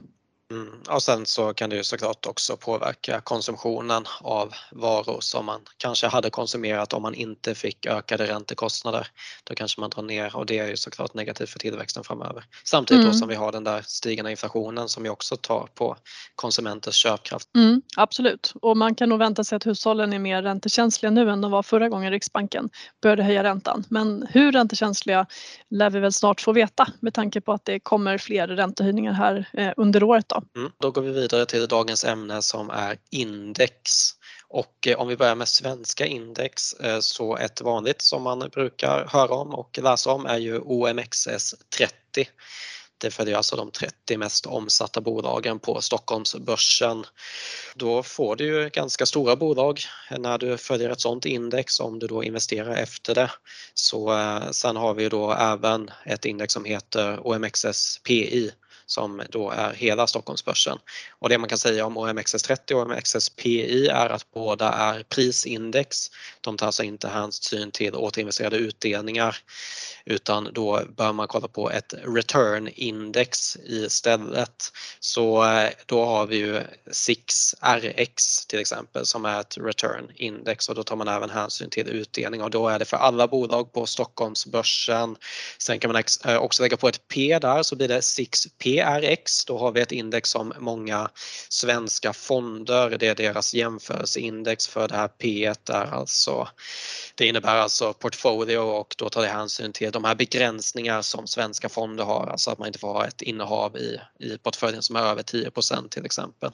Mm. 0.52 0.70
Och 0.90 1.04
sen 1.04 1.26
så 1.26 1.54
kan 1.54 1.70
det 1.70 1.76
ju 1.76 1.84
såklart 1.84 2.26
också 2.26 2.58
påverka 2.58 3.22
konsumtionen 3.22 4.04
av 4.22 4.54
varor 4.72 5.18
som 5.20 5.46
man 5.46 5.62
kanske 5.78 6.08
hade 6.08 6.30
konsumerat 6.30 6.94
om 6.94 7.02
man 7.02 7.14
inte 7.14 7.56
fick 7.56 7.86
ökade 7.86 8.28
räntekostnader. 8.28 9.08
Då 9.44 9.56
kanske 9.56 9.82
man 9.82 9.90
drar 9.90 10.04
ner 10.04 10.36
och 10.36 10.46
det 10.46 10.60
är 10.60 10.68
ju 10.68 10.78
såklart 10.78 11.14
negativt 11.14 11.50
för 11.50 11.60
tillväxten 11.60 12.04
framöver. 12.04 12.44
Samtidigt 12.64 13.04
mm. 13.04 13.14
som 13.14 13.28
vi 13.28 13.36
har 13.36 13.52
den 13.52 13.64
där 13.64 13.82
stigande 13.88 14.32
inflationen 14.32 14.90
som 14.90 15.06
ju 15.06 15.12
också 15.12 15.38
tar 15.38 15.68
på 15.76 15.98
konsumenters 16.36 16.96
köpkraft. 16.96 17.56
Mm, 17.56 17.82
absolut, 17.98 18.54
och 18.62 18.78
man 18.78 18.96
kan 18.96 19.10
nog 19.10 19.20
vänta 19.20 19.44
sig 19.44 19.56
att 19.56 19.66
hushållen 19.66 20.14
är 20.14 20.20
mer 20.20 20.42
räntekänsliga 20.44 21.12
nu 21.12 21.30
än 21.30 21.42
de 21.42 21.52
var 21.52 21.64
förra 21.64 21.90
gången 21.90 22.12
Riksbanken 22.12 22.70
började 23.02 23.24
höja 23.24 23.44
räntan. 23.44 23.84
Men 23.90 24.28
hur 24.30 24.52
räntekänsliga 24.52 25.26
lär 25.70 25.90
vi 25.90 26.00
väl 26.00 26.14
snart 26.14 26.42
få 26.42 26.54
veta 26.54 26.88
med 27.00 27.14
tanke 27.14 27.42
på 27.42 27.54
att 27.54 27.66
det 27.66 27.80
kommer 27.80 28.18
fler 28.18 28.48
räntehöjningar 28.48 29.14
här 29.14 29.50
eh, 29.54 29.72
under 29.78 30.04
året. 30.04 30.30
Då. 30.30 30.37
Mm. 30.56 30.72
Då 30.80 30.92
går 30.92 31.02
vi 31.02 31.12
vidare 31.12 31.46
till 31.46 31.68
dagens 31.68 32.04
ämne 32.04 32.42
som 32.42 32.70
är 32.70 32.98
index. 33.10 34.12
Och 34.50 34.88
eh, 34.88 35.00
om 35.00 35.08
vi 35.08 35.18
börjar 35.18 35.36
med 35.36 35.48
svenska 35.48 36.06
index 36.06 36.74
eh, 36.74 37.00
så 37.00 37.38
ett 37.38 37.62
vanligt 37.62 38.02
som 38.02 38.24
man 38.24 38.40
brukar 38.40 39.08
höra 39.08 39.34
om 39.34 39.54
och 39.54 39.80
läsa 39.82 40.12
om 40.12 40.26
är 40.26 40.38
ju 40.38 40.60
OMXS 40.60 41.56
30. 41.78 42.30
Det 43.00 43.12
följer 43.12 43.38
alltså 43.38 43.56
de 43.56 43.72
30 43.72 44.18
mest 44.18 44.46
omsatta 44.46 45.02
bolagen 45.02 45.60
på 45.60 45.82
Stockholmsbörsen. 45.82 47.06
Då 47.76 48.04
får 48.04 48.36
du 48.36 48.46
ju 48.46 48.70
ganska 48.70 49.06
stora 49.06 49.36
bolag 49.36 49.80
när 50.18 50.38
du 50.38 50.58
följer 50.58 50.90
ett 50.90 51.02
sådant 51.02 51.26
index 51.26 51.80
om 51.80 52.00
du 52.00 52.08
då 52.08 52.24
investerar 52.24 52.76
efter 52.76 53.16
det. 53.16 53.32
Så 53.74 54.14
eh, 54.14 54.52
sen 54.52 54.76
har 54.76 54.94
vi 54.94 55.10
då 55.10 55.32
även 55.34 55.92
ett 56.06 56.26
index 56.26 56.54
som 56.54 56.66
heter 56.66 57.28
OMXS 57.28 58.00
PI 58.04 58.52
som 58.88 59.22
då 59.30 59.52
är 59.52 59.74
hela 59.74 60.08
Stockholmsbörsen. 60.08 60.78
Och 61.20 61.30
det 61.30 61.38
man 61.38 61.50
kan 61.50 61.58
säga 61.58 61.86
om 61.86 61.98
OMXS30 61.98 62.74
och 62.74 62.82
OMXSPI 62.82 63.88
är 63.88 64.10
att 64.10 64.32
båda 64.34 64.70
är 64.70 65.04
prisindex. 65.04 66.08
De 66.42 66.58
tar 66.58 66.66
alltså 66.66 66.84
inte 66.84 67.08
hänsyn 67.08 67.72
till 67.72 67.96
återinvesterade 67.96 68.58
utdelningar 68.58 69.38
utan 70.06 70.50
då 70.54 70.82
bör 70.98 71.14
man 71.14 71.28
kolla 71.28 71.48
på 71.48 71.72
ett 71.72 71.94
return 72.04 72.70
index 72.76 73.58
istället. 73.66 74.72
Så 75.00 75.46
eh, 75.46 75.70
då 75.86 76.06
har 76.06 76.28
vi 76.28 76.38
ju 76.38 76.62
SIX 76.92 77.56
RX 77.62 78.46
till 78.46 78.60
exempel 78.60 79.06
som 79.06 79.26
är 79.26 79.40
ett 79.40 79.58
return 79.58 80.12
index 80.16 80.70
och 80.70 80.76
då 80.76 80.84
tar 80.84 80.96
man 80.96 81.08
även 81.08 81.30
hänsyn 81.30 81.70
till 81.70 81.88
utdelning 81.88 82.44
och 82.44 82.50
då 82.50 82.68
är 82.68 82.80
det 82.80 82.86
för 82.86 82.98
alla 82.98 83.28
bolag 83.28 83.74
på 83.74 83.86
Stockholmsbörsen. 83.86 85.16
Sen 85.58 85.80
kan 85.80 85.92
man 85.92 86.04
eh, 86.26 86.38
också 86.38 86.64
lägga 86.64 86.78
på 86.78 86.88
ett 86.88 87.08
P 87.08 87.40
där 87.42 87.64
så 87.64 87.76
blir 87.76 87.88
det 87.88 88.00
6P 88.00 88.77
TRX, 88.78 89.46
då 89.46 89.58
har 89.58 89.72
vi 89.72 89.82
ett 89.82 89.92
index 89.92 90.30
som 90.30 90.54
många 90.60 91.10
svenska 91.50 92.14
fonder, 92.14 92.90
det 92.90 93.08
är 93.08 93.16
deras 93.16 93.54
jämförelseindex 93.54 94.68
för 94.68 94.88
det 94.88 94.96
här 94.96 95.10
P1 95.20 95.72
är 95.72 95.94
alltså, 95.94 96.48
det 97.16 97.28
innebär 97.28 97.56
alltså 97.56 97.94
portfolio 97.94 98.58
och 98.58 98.96
då 98.98 99.10
tar 99.10 99.22
det 99.22 99.28
hänsyn 99.28 99.74
till 99.74 99.92
de 99.92 100.04
här 100.04 100.16
begränsningar 100.16 101.02
som 101.02 101.28
svenska 101.28 101.70
fonder 101.70 102.04
har, 102.04 102.28
alltså 102.28 102.52
att 102.52 102.60
man 102.60 102.68
inte 102.68 102.80
får 102.80 102.94
ha 102.94 103.08
ett 103.08 103.22
innehav 103.22 103.78
i, 103.78 104.00
i 104.20 104.38
portföljen 104.38 104.82
som 104.82 104.96
är 104.96 105.02
över 105.04 105.24
10 105.24 105.52
till 105.90 106.06
exempel. 106.06 106.52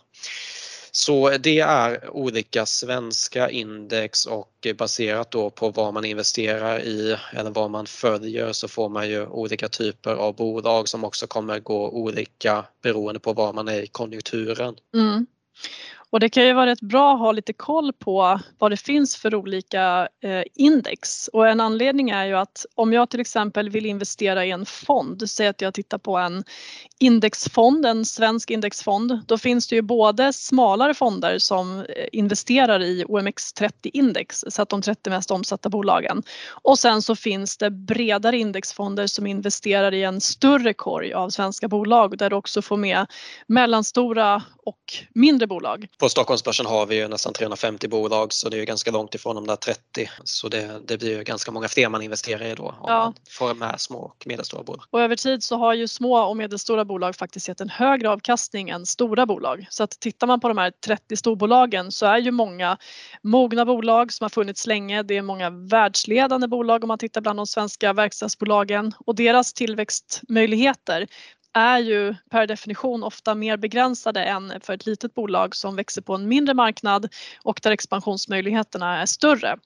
Så 0.96 1.38
det 1.38 1.60
är 1.60 2.10
olika 2.10 2.66
svenska 2.66 3.50
index 3.50 4.26
och 4.26 4.68
baserat 4.78 5.32
då 5.32 5.50
på 5.50 5.70
vad 5.70 5.94
man 5.94 6.06
investerar 6.06 6.80
i 6.80 7.18
eller 7.34 7.52
vad 7.52 7.72
man 7.72 7.86
följer 7.86 8.54
så 8.54 8.68
får 8.68 8.90
man 8.90 9.10
ju 9.10 9.28
olika 9.28 9.70
typer 9.70 10.14
av 10.14 10.36
bolag 10.36 10.90
som 10.90 11.04
också 11.04 11.28
kommer 11.28 11.60
gå 11.60 11.90
olika 11.90 12.66
beroende 12.82 13.20
på 13.20 13.34
var 13.34 13.54
man 13.54 13.68
är 13.68 13.82
i 13.82 13.88
konjunkturen. 13.88 14.76
Mm. 14.94 15.26
Och 16.14 16.20
det 16.20 16.30
kan 16.30 16.46
ju 16.46 16.54
vara 16.54 16.66
rätt 16.66 16.82
bra 16.82 17.14
att 17.14 17.20
ha 17.20 17.32
lite 17.32 17.54
koll 17.54 17.94
på 17.94 18.40
vad 18.60 18.72
det 18.72 18.78
finns 18.78 19.16
för 19.16 19.36
olika 19.36 20.08
eh, 20.24 20.44
index. 20.56 21.28
Och 21.28 21.48
en 21.48 21.60
anledning 21.60 22.10
är 22.10 22.26
ju 22.26 22.34
att 22.34 22.66
om 22.76 22.94
jag 22.94 23.10
till 23.10 23.20
exempel 23.20 23.70
vill 23.70 23.86
investera 23.86 24.46
i 24.46 24.52
en 24.52 24.66
fond, 24.66 25.30
säg 25.30 25.48
att 25.48 25.62
jag 25.62 25.74
tittar 25.74 25.98
på 25.98 26.18
en 26.18 26.44
indexfond, 27.00 27.86
en 27.86 28.06
svensk 28.06 28.52
indexfond, 28.52 29.20
då 29.28 29.38
finns 29.38 29.68
det 29.68 29.76
ju 29.76 29.82
både 29.82 30.34
smalare 30.34 30.94
fonder 30.94 31.38
som 31.38 31.80
eh, 31.80 31.86
investerar 32.12 32.82
i 32.84 33.06
OMX30 33.06 33.72
index, 33.94 34.44
så 34.48 34.62
att 34.62 34.70
de 34.70 34.82
30 34.82 35.10
mest 35.10 35.32
omsatta 35.32 35.70
bolagen. 35.70 36.24
Och 36.50 36.80
sen 36.80 37.02
så 37.02 37.16
finns 37.16 37.58
det 37.58 37.72
bredare 37.72 38.38
indexfonder 38.38 39.08
som 39.08 39.28
investerar 39.28 39.94
i 39.94 40.04
en 40.04 40.22
större 40.22 40.74
korg 40.74 41.14
av 41.14 41.30
svenska 41.30 41.68
bolag 41.68 42.18
där 42.18 42.30
du 42.30 42.36
också 42.36 42.62
får 42.62 42.78
med 42.78 43.06
mellanstora 43.48 44.44
och 44.66 44.94
mindre 45.14 45.48
bolag. 45.48 45.88
På 46.04 46.10
Stockholmsbörsen 46.10 46.66
har 46.66 46.86
vi 46.86 46.96
ju 46.96 47.08
nästan 47.08 47.34
350 47.34 47.88
bolag 47.88 48.34
så 48.34 48.50
det 48.50 48.60
är 48.60 48.66
ganska 48.66 48.92
långt 48.92 49.16
ifrån 49.16 49.36
de 49.36 49.48
där 49.48 49.56
30. 49.56 50.10
Så 50.24 50.50
det, 50.50 50.82
det 50.88 50.98
blir 50.98 51.18
ju 51.18 51.24
ganska 51.24 51.52
många 51.52 51.68
fler 51.68 51.90
man 51.90 52.02
investerar 52.02 52.46
i 52.46 52.56
då 52.56 52.64
om 52.64 52.76
ja. 52.88 53.04
man 53.04 53.14
får 53.30 53.54
med 53.54 53.82
små 53.82 53.98
och 53.98 54.24
medelstora 54.28 54.64
bolag. 54.64 54.86
Och 54.90 55.02
över 55.02 55.16
tid 55.16 55.44
så 55.44 55.58
har 55.58 55.74
ju 55.74 55.88
små 55.88 56.18
och 56.18 56.38
medelstora 56.38 56.86
bolag 56.86 57.16
faktiskt 57.16 57.48
gett 57.48 57.62
en 57.62 57.70
högre 57.70 58.10
avkastning 58.10 58.70
än 58.70 58.86
stora 58.86 59.26
bolag. 59.26 59.68
Så 59.70 59.84
att 59.84 60.00
tittar 60.00 60.28
man 60.28 60.40
på 60.40 60.48
de 60.48 60.58
här 60.58 60.72
30 60.86 61.18
storbolagen 61.18 61.92
så 61.92 62.06
är 62.06 62.18
ju 62.18 62.32
många 62.32 62.78
mogna 63.22 63.66
bolag 63.66 64.14
som 64.14 64.26
har 64.26 64.30
funnits 64.30 64.68
länge. 64.68 65.04
Det 65.04 65.18
är 65.18 65.22
många 65.22 65.50
världsledande 65.50 66.48
bolag 66.48 66.84
om 66.84 66.88
man 66.88 66.98
tittar 66.98 67.22
bland 67.22 67.40
de 67.40 67.48
svenska 67.48 67.94
verkstadsbolagen 67.94 68.94
och 69.06 69.16
deras 69.16 69.54
tillväxtmöjligheter 69.54 71.08
är 71.54 71.80
ju 71.80 72.16
per 72.30 72.48
definition 72.48 73.04
ofta 73.04 73.36
mer 73.36 73.58
begränsade 73.58 74.24
än 74.24 74.54
för 74.62 74.74
ett 74.74 74.86
litet 74.86 75.14
bolag 75.14 75.56
som 75.56 75.76
växer 75.76 76.02
på 76.02 76.16
en 76.16 76.28
mindre 76.28 76.54
marknad 76.54 77.14
och 77.44 77.60
där 77.64 77.72
expansionsmöjligheterna 77.72 79.02
är 79.02 79.06
större. 79.06 79.58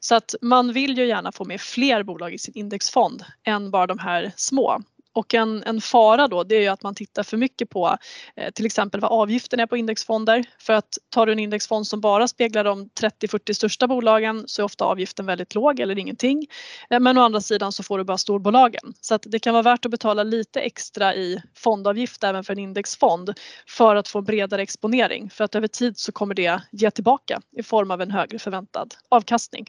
Så 0.00 0.14
att 0.14 0.34
man 0.40 0.72
vill 0.72 0.98
ju 0.98 1.06
gärna 1.06 1.32
få 1.32 1.44
med 1.44 1.60
fler 1.60 2.02
bolag 2.02 2.34
i 2.34 2.38
sin 2.38 2.54
indexfond 2.56 3.24
än 3.44 3.70
bara 3.70 3.86
de 3.86 3.98
här 3.98 4.32
små. 4.36 4.82
Och 5.14 5.34
en, 5.34 5.62
en 5.62 5.80
fara 5.80 6.28
då 6.28 6.44
det 6.44 6.56
är 6.56 6.60
ju 6.60 6.68
att 6.68 6.82
man 6.82 6.94
tittar 6.94 7.22
för 7.22 7.36
mycket 7.36 7.70
på 7.70 7.96
eh, 8.36 8.50
till 8.50 8.66
exempel 8.66 9.00
vad 9.00 9.10
avgiften 9.10 9.60
är 9.60 9.66
på 9.66 9.76
indexfonder. 9.76 10.44
För 10.58 10.72
att 10.72 10.98
tar 11.08 11.26
du 11.26 11.32
en 11.32 11.38
indexfond 11.38 11.86
som 11.86 12.00
bara 12.00 12.28
speglar 12.28 12.64
de 12.64 12.88
30-40 12.88 13.52
största 13.52 13.86
bolagen 13.86 14.44
så 14.46 14.62
är 14.62 14.64
ofta 14.64 14.84
avgiften 14.84 15.26
väldigt 15.26 15.54
låg 15.54 15.80
eller 15.80 15.98
ingenting. 15.98 16.46
Eh, 16.90 17.00
men 17.00 17.18
å 17.18 17.22
andra 17.22 17.40
sidan 17.40 17.72
så 17.72 17.82
får 17.82 17.98
du 17.98 18.04
bara 18.04 18.18
storbolagen. 18.18 18.94
Så 19.00 19.14
att 19.14 19.22
det 19.26 19.38
kan 19.38 19.52
vara 19.52 19.62
värt 19.62 19.84
att 19.84 19.90
betala 19.90 20.22
lite 20.22 20.60
extra 20.60 21.14
i 21.14 21.42
fondavgift 21.54 22.24
även 22.24 22.44
för 22.44 22.52
en 22.52 22.58
indexfond 22.58 23.34
för 23.66 23.96
att 23.96 24.08
få 24.08 24.20
bredare 24.22 24.62
exponering. 24.62 25.30
För 25.30 25.44
att 25.44 25.54
över 25.54 25.68
tid 25.68 25.98
så 25.98 26.12
kommer 26.12 26.34
det 26.34 26.62
ge 26.72 26.90
tillbaka 26.90 27.40
i 27.56 27.62
form 27.62 27.90
av 27.90 28.02
en 28.02 28.10
högre 28.10 28.38
förväntad 28.38 28.94
avkastning. 29.08 29.66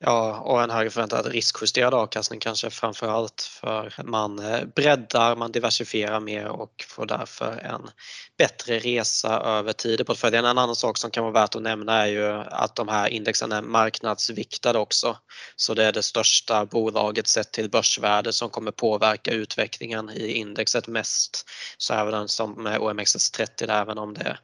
Ja, 0.00 0.40
och 0.40 0.62
en 0.62 0.70
högre 0.70 0.90
förväntad 0.90 1.26
riskjusterad 1.26 1.94
avkastning 1.94 2.40
kanske 2.40 2.70
framför 2.70 3.08
allt 3.08 3.42
för 3.42 3.92
man 4.04 4.38
eh, 4.38 4.64
breddar, 4.64 5.36
man 5.36 5.52
diversifierar 5.52 6.20
mer 6.20 6.48
och 6.48 6.84
får 6.88 7.06
därför 7.06 7.58
en 7.58 7.90
bättre 8.38 8.78
resa 8.78 9.40
över 9.40 9.72
tid 9.72 10.00
i 10.00 10.04
portföljen. 10.04 10.44
En 10.44 10.58
annan 10.58 10.76
sak 10.76 10.98
som 10.98 11.10
kan 11.10 11.24
vara 11.24 11.32
värt 11.32 11.54
att 11.54 11.62
nämna 11.62 11.92
är 11.92 12.06
ju 12.06 12.26
att 12.50 12.76
de 12.76 12.88
här 12.88 13.08
indexen 13.08 13.52
är 13.52 13.62
marknadsviktade 13.62 14.78
också. 14.78 15.16
Så 15.56 15.74
det 15.74 15.84
är 15.84 15.92
det 15.92 16.02
största 16.02 16.66
bolaget 16.66 17.26
sett 17.26 17.52
till 17.52 17.70
börsvärde 17.70 18.32
som 18.32 18.50
kommer 18.50 18.70
påverka 18.70 19.30
utvecklingen 19.30 20.10
i 20.10 20.32
indexet 20.32 20.86
mest. 20.86 21.48
Så 21.78 21.94
även 21.94 22.28
som 22.28 22.68
OMXS30, 22.68 23.80
även 23.82 23.98
om 23.98 24.14
det 24.14 24.38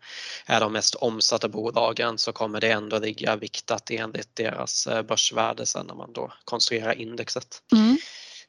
är 0.47 0.61
de 0.61 0.73
mest 0.73 0.95
omsatta 0.95 1.49
bolagen 1.49 2.19
så 2.19 2.33
kommer 2.33 2.61
det 2.61 2.71
ändå 2.71 2.99
ligga 2.99 3.37
viktat 3.37 3.91
enligt 3.91 4.37
deras 4.37 4.87
eh, 4.87 5.03
börsvärde 5.03 5.44
värde 5.45 5.67
sen 5.67 5.87
när 5.87 5.95
man 5.95 6.13
då 6.13 6.33
konstruerar 6.45 7.01
indexet. 7.01 7.63
Mm. 7.73 7.97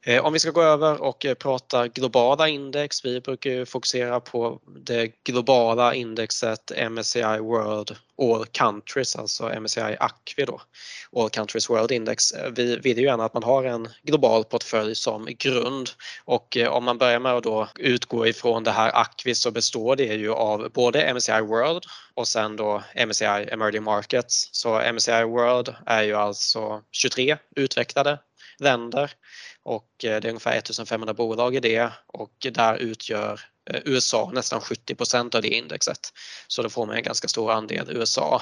Eh, 0.07 0.25
om 0.25 0.33
vi 0.33 0.39
ska 0.39 0.51
gå 0.51 0.62
över 0.62 1.01
och 1.01 1.25
eh, 1.25 1.33
prata 1.33 1.88
globala 1.88 2.47
index, 2.47 3.05
vi 3.05 3.21
brukar 3.21 3.50
ju 3.50 3.65
fokusera 3.65 4.19
på 4.19 4.62
det 4.85 5.12
globala 5.24 5.93
indexet 5.93 6.71
MSCI 6.91 7.39
World 7.39 7.95
All 8.21 8.45
Countries, 8.45 9.15
alltså 9.15 9.59
MSCI 9.59 9.95
Acvi 10.00 10.45
då, 10.45 10.62
All 11.15 11.29
Countries 11.29 11.69
World 11.69 11.91
Index. 11.91 12.31
Eh, 12.31 12.51
vi 12.55 12.77
vill 12.77 12.97
ju 12.97 13.03
gärna 13.03 13.25
att 13.25 13.33
man 13.33 13.43
har 13.43 13.63
en 13.63 13.89
global 14.03 14.43
portfölj 14.43 14.95
som 14.95 15.27
grund 15.39 15.89
och 16.25 16.57
om 16.69 16.83
man 16.83 16.97
börjar 16.97 17.19
med 17.19 17.33
att 17.33 17.43
då 17.43 17.67
utgå 17.79 18.27
ifrån 18.27 18.63
det 18.63 18.71
här 18.71 18.91
Acvi 18.93 19.35
så 19.35 19.51
består 19.51 19.95
det 19.95 20.15
ju 20.15 20.33
av 20.33 20.71
både 20.74 21.13
MSCI 21.13 21.41
World 21.41 21.83
och 22.13 22.27
sen 22.27 22.55
då 22.55 22.83
MSCI 23.07 23.25
Emerging 23.25 23.83
Markets. 23.83 24.50
Så 24.51 24.93
MSCI 24.93 25.24
World 25.24 25.75
är 25.85 26.03
ju 26.03 26.13
alltså 26.13 26.81
23 26.91 27.38
utvecklade 27.55 28.19
länder 28.59 29.12
och 29.65 30.05
eh, 30.05 30.22
det 30.22 30.27
är 30.27 30.29
ungefär 30.29 30.57
1500 30.57 31.13
bolag 31.13 31.55
i 31.55 31.60
det 31.60 31.91
och 32.07 32.48
där 32.51 32.77
utgör 32.77 33.41
eh, 33.69 33.81
USA 33.86 34.31
nästan 34.34 34.60
70% 34.60 35.36
av 35.36 35.41
det 35.41 35.48
indexet. 35.48 36.13
Så 36.48 36.62
då 36.62 36.69
får 36.69 36.86
man 36.86 36.95
en 36.95 37.03
ganska 37.03 37.27
stor 37.27 37.51
andel 37.51 37.89
USA. 37.89 38.41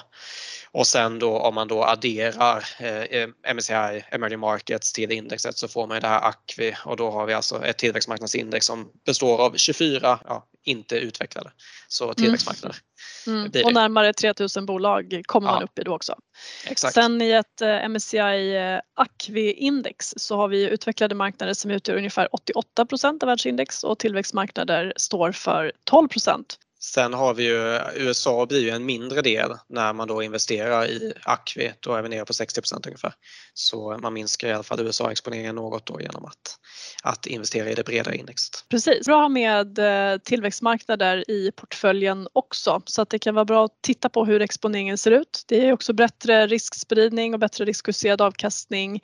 Och 0.71 0.87
sen 0.87 1.19
då 1.19 1.37
om 1.39 1.55
man 1.55 1.67
då 1.67 1.83
adderar 1.83 2.65
eh, 2.79 3.01
eh 3.01 3.29
MSCI 3.53 4.03
Emerging 4.11 4.39
Markets 4.39 4.93
till 4.93 5.11
indexet 5.11 5.57
så 5.57 5.67
får 5.67 5.87
man 5.87 6.01
det 6.01 6.07
här 6.07 6.27
ACVI 6.27 6.75
och 6.85 6.97
då 6.97 7.11
har 7.11 7.25
vi 7.25 7.33
alltså 7.33 7.65
ett 7.65 7.77
tillväxtmarknadsindex 7.77 8.65
som 8.65 8.91
består 9.05 9.41
av 9.41 9.57
24 9.57 10.19
ja, 10.27 10.47
inte 10.63 10.95
utvecklade, 10.95 11.51
så 11.87 12.13
tillväxtmarknader. 12.13 12.75
Mm. 12.75 12.92
Mm. 13.27 13.51
Och 13.65 13.73
närmare 13.73 14.13
3000 14.13 14.65
bolag 14.65 15.21
kommer 15.25 15.47
ja. 15.47 15.53
man 15.53 15.63
upp 15.63 15.79
i 15.79 15.83
då 15.83 15.95
också. 15.95 16.15
Exakt. 16.67 16.93
Sen 16.93 17.21
i 17.21 17.31
ett 17.31 17.61
eh, 17.61 17.89
MSCI 17.89 18.55
eh, 18.55 18.79
Acvi-index 18.95 20.13
så 20.17 20.37
har 20.37 20.47
vi 20.47 20.69
utvecklade 20.69 21.15
marknader 21.15 21.53
som 21.53 21.71
utgör 21.71 21.97
ungefär 21.97 22.29
88% 22.77 23.23
av 23.23 23.27
världsindex 23.27 23.83
och 23.83 23.99
tillväxtmarknader 23.99 24.93
står 24.95 25.31
för 25.31 25.71
12 25.83 26.09
Sen 26.85 27.13
har 27.13 27.33
vi 27.33 27.43
ju 27.43 27.79
USA 27.95 28.45
blir 28.45 28.61
ju 28.61 28.69
en 28.69 28.85
mindre 28.85 29.21
del 29.21 29.53
när 29.69 29.93
man 29.93 30.07
då 30.07 30.23
investerar 30.23 30.85
i 30.85 31.13
Acvi, 31.23 31.73
då 31.79 31.93
är 31.93 32.01
vi 32.01 32.09
nere 32.09 32.25
på 32.25 32.33
60% 32.33 32.87
ungefär. 32.87 33.13
Så 33.53 33.97
man 34.01 34.13
minskar 34.13 34.47
i 34.47 34.53
alla 34.53 34.63
fall 34.63 34.79
USA-exponeringen 34.79 35.55
något 35.55 35.85
då 35.85 36.01
genom 36.01 36.25
att, 36.25 36.59
att 37.03 37.25
investera 37.25 37.69
i 37.69 37.75
det 37.75 37.83
bredare 37.83 38.17
indexet. 38.17 38.65
Precis, 38.69 39.05
bra 39.05 39.29
med 39.29 39.79
eh, 39.79 40.17
tillväxtmarknader 40.17 41.31
i 41.31 41.51
portföljen 41.51 42.27
också 42.33 42.81
så 42.85 43.01
att 43.01 43.09
det 43.09 43.19
kan 43.19 43.35
vara 43.35 43.45
bra 43.45 43.65
att 43.65 43.81
titta 43.81 44.09
på 44.09 44.25
hur 44.25 44.41
exponeringen 44.41 44.97
ser 44.97 45.11
ut. 45.11 45.43
Det 45.47 45.67
är 45.67 45.73
också 45.73 45.93
bättre 45.93 46.47
riskspridning 46.47 47.33
och 47.33 47.39
bättre 47.39 47.65
riskjusterad 47.65 48.21
avkastning. 48.21 49.03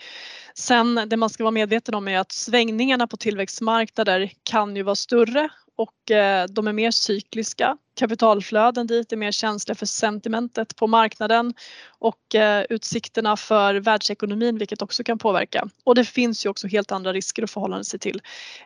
Sen 0.56 1.02
det 1.08 1.18
man 1.18 1.30
ska 1.30 1.44
vara 1.44 1.52
medveten 1.52 1.96
om 1.96 2.08
är 2.08 2.20
att 2.20 2.32
svängningarna 2.32 3.08
på 3.08 3.18
tillväxtmarknader 3.18 4.32
kan 4.44 4.76
ju 4.76 4.84
vara 4.84 4.96
större 4.96 5.50
och 5.80 6.12
eh, 6.12 6.46
de 6.50 6.68
är 6.68 6.74
mer 6.74 6.92
cykliska. 6.92 7.78
Kapitalflöden 8.00 8.88
dit 8.88 9.12
är 9.12 9.18
mer 9.18 9.32
känsliga 9.32 9.76
för 9.76 9.86
sentimentet 9.86 10.76
på 10.76 10.88
marknaden 10.88 11.54
och 12.00 12.36
eh, 12.36 12.66
utsikterna 12.70 13.38
för 13.38 13.76
världsekonomin 13.76 14.58
vilket 14.58 14.82
också 14.82 15.04
kan 15.04 15.18
påverka. 15.18 15.70
Och 15.84 15.96
det 15.96 16.06
finns 16.06 16.46
ju 16.46 16.50
också 16.50 16.68
helt 16.68 16.92
andra 16.92 17.14
risker 17.14 17.44
att 17.44 17.52
förhålla 17.52 17.84
sig 17.84 18.00
till 18.00 18.22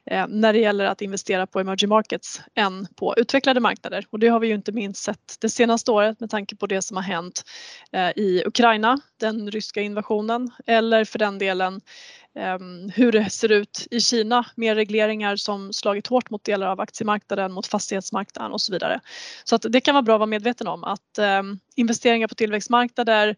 eh, 0.05 0.27
när 0.27 0.53
det 0.53 0.59
gäller 0.59 0.85
att 0.85 1.01
investera 1.01 1.47
på 1.47 1.59
emerging 1.59 1.89
markets 1.89 2.41
än 2.55 2.87
på 2.95 3.13
utvecklade 3.17 3.59
marknader. 3.59 4.05
Och 4.09 4.19
det 4.19 4.27
har 4.27 4.39
vi 4.39 4.47
ju 4.47 4.55
inte 4.55 4.71
minst 4.71 5.03
sett 5.03 5.37
det 5.39 5.49
senaste 5.49 5.91
året 5.91 6.19
med 6.19 6.29
tanke 6.29 6.55
på 6.55 6.67
det 6.67 6.81
som 6.81 6.97
har 6.97 7.03
hänt 7.03 7.43
eh, 7.91 8.09
i 8.09 8.43
Ukraina, 8.45 8.99
den 9.19 9.51
ryska 9.51 9.81
invasionen 9.81 10.51
eller 10.67 11.05
för 11.05 11.19
den 11.19 11.39
delen 11.39 11.81
ehm, 12.35 12.89
hur 12.95 13.11
det 13.11 13.29
ser 13.29 13.51
ut 13.51 13.87
i 13.91 13.99
Kina 13.99 14.45
med 14.55 14.75
regleringar 14.75 15.35
som 15.35 15.73
slagit 15.73 16.07
hårt 16.07 16.29
mot 16.29 16.43
delar 16.43 16.67
av 16.67 16.81
aktiemarknaden, 16.81 17.51
mot 17.51 17.67
fastighetsmarknaden 17.67 18.51
och 18.51 18.61
så 18.61 18.71
vidare. 18.71 18.99
Så 19.43 19.55
att 19.55 19.65
det 19.69 19.81
kan 19.81 19.95
vara 19.95 20.01
bra 20.01 20.15
att 20.15 20.19
vara 20.19 20.27
medveten 20.27 20.67
om 20.67 20.83
att 20.83 21.17
ehm, 21.17 21.59
investeringar 21.75 22.27
på 22.27 22.35
tillväxtmarknader 22.35 23.35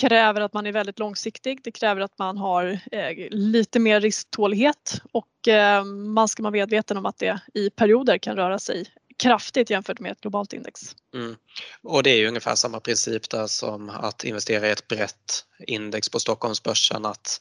kräver 0.00 0.40
att 0.40 0.52
man 0.52 0.66
är 0.66 0.72
väldigt 0.72 0.98
långsiktig. 0.98 1.60
Det 1.64 1.72
kräver 1.72 2.00
att 2.00 2.18
man 2.18 2.38
har 2.38 2.78
eh, 2.92 3.28
lite 3.30 3.78
mer 3.78 4.00
risktålighet 4.00 5.02
och 5.12 5.48
eh, 5.48 5.84
man 5.84 6.28
ska 6.28 6.42
vara 6.42 6.50
medveten 6.50 6.96
om 6.96 7.06
att 7.06 7.18
det 7.18 7.40
i 7.54 7.70
perioder 7.70 8.18
kan 8.18 8.36
röra 8.36 8.58
sig 8.58 8.84
kraftigt 9.18 9.70
jämfört 9.70 10.00
med 10.00 10.12
ett 10.12 10.20
globalt 10.20 10.52
index. 10.52 10.80
Mm. 11.14 11.36
Och 11.82 12.02
det 12.02 12.10
är 12.10 12.16
ju 12.16 12.28
ungefär 12.28 12.54
samma 12.54 12.80
princip 12.80 13.30
där 13.30 13.46
som 13.46 13.90
att 13.90 14.24
investera 14.24 14.68
i 14.68 14.70
ett 14.70 14.88
brett 14.88 15.44
index 15.66 16.08
på 16.08 16.20
Stockholmsbörsen 16.20 17.06
att 17.06 17.40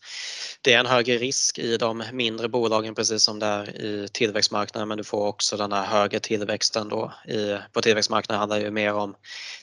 det 0.62 0.74
är 0.74 0.79
en 0.79 0.86
högre 0.86 1.17
risk 1.17 1.60
i 1.60 1.77
de 1.77 2.03
mindre 2.12 2.50
bolagen 2.50 2.96
precis 2.96 3.24
som 3.24 3.39
det 3.39 3.46
är 3.46 3.81
i 3.81 4.07
tillväxtmarknaden 4.07 4.88
men 4.88 4.98
du 4.98 5.03
får 5.03 5.27
också 5.27 5.57
den 5.57 5.72
här 5.72 5.86
högre 5.86 6.19
tillväxten 6.19 6.89
då. 6.89 7.13
I, 7.27 7.57
på 7.74 7.81
tillväxtmarknaden 7.81 8.39
handlar 8.39 8.57
det 8.57 8.63
ju 8.63 8.72
mer 8.72 8.93
om 8.93 9.15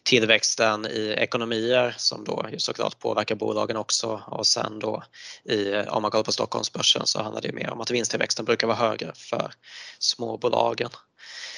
tillväxten 0.02 0.86
i 0.86 1.14
ekonomier 1.18 1.94
som 1.98 2.24
då 2.24 2.46
ju 2.52 2.58
såklart 2.58 2.98
påverkar 2.98 3.34
bolagen 3.34 3.76
också 3.76 4.22
och 4.26 4.46
sen 4.46 4.78
då 4.78 5.02
i, 5.44 5.74
om 5.74 6.02
man 6.02 6.10
kollar 6.10 6.24
på 6.24 6.32
Stockholmsbörsen 6.32 7.06
så 7.06 7.22
handlar 7.22 7.42
det 7.42 7.52
mer 7.52 7.70
om 7.70 7.80
att 7.80 7.90
vinsttillväxten 7.90 8.44
brukar 8.44 8.66
vara 8.66 8.76
högre 8.76 9.12
för 9.14 9.52
småbolagen. 9.98 10.90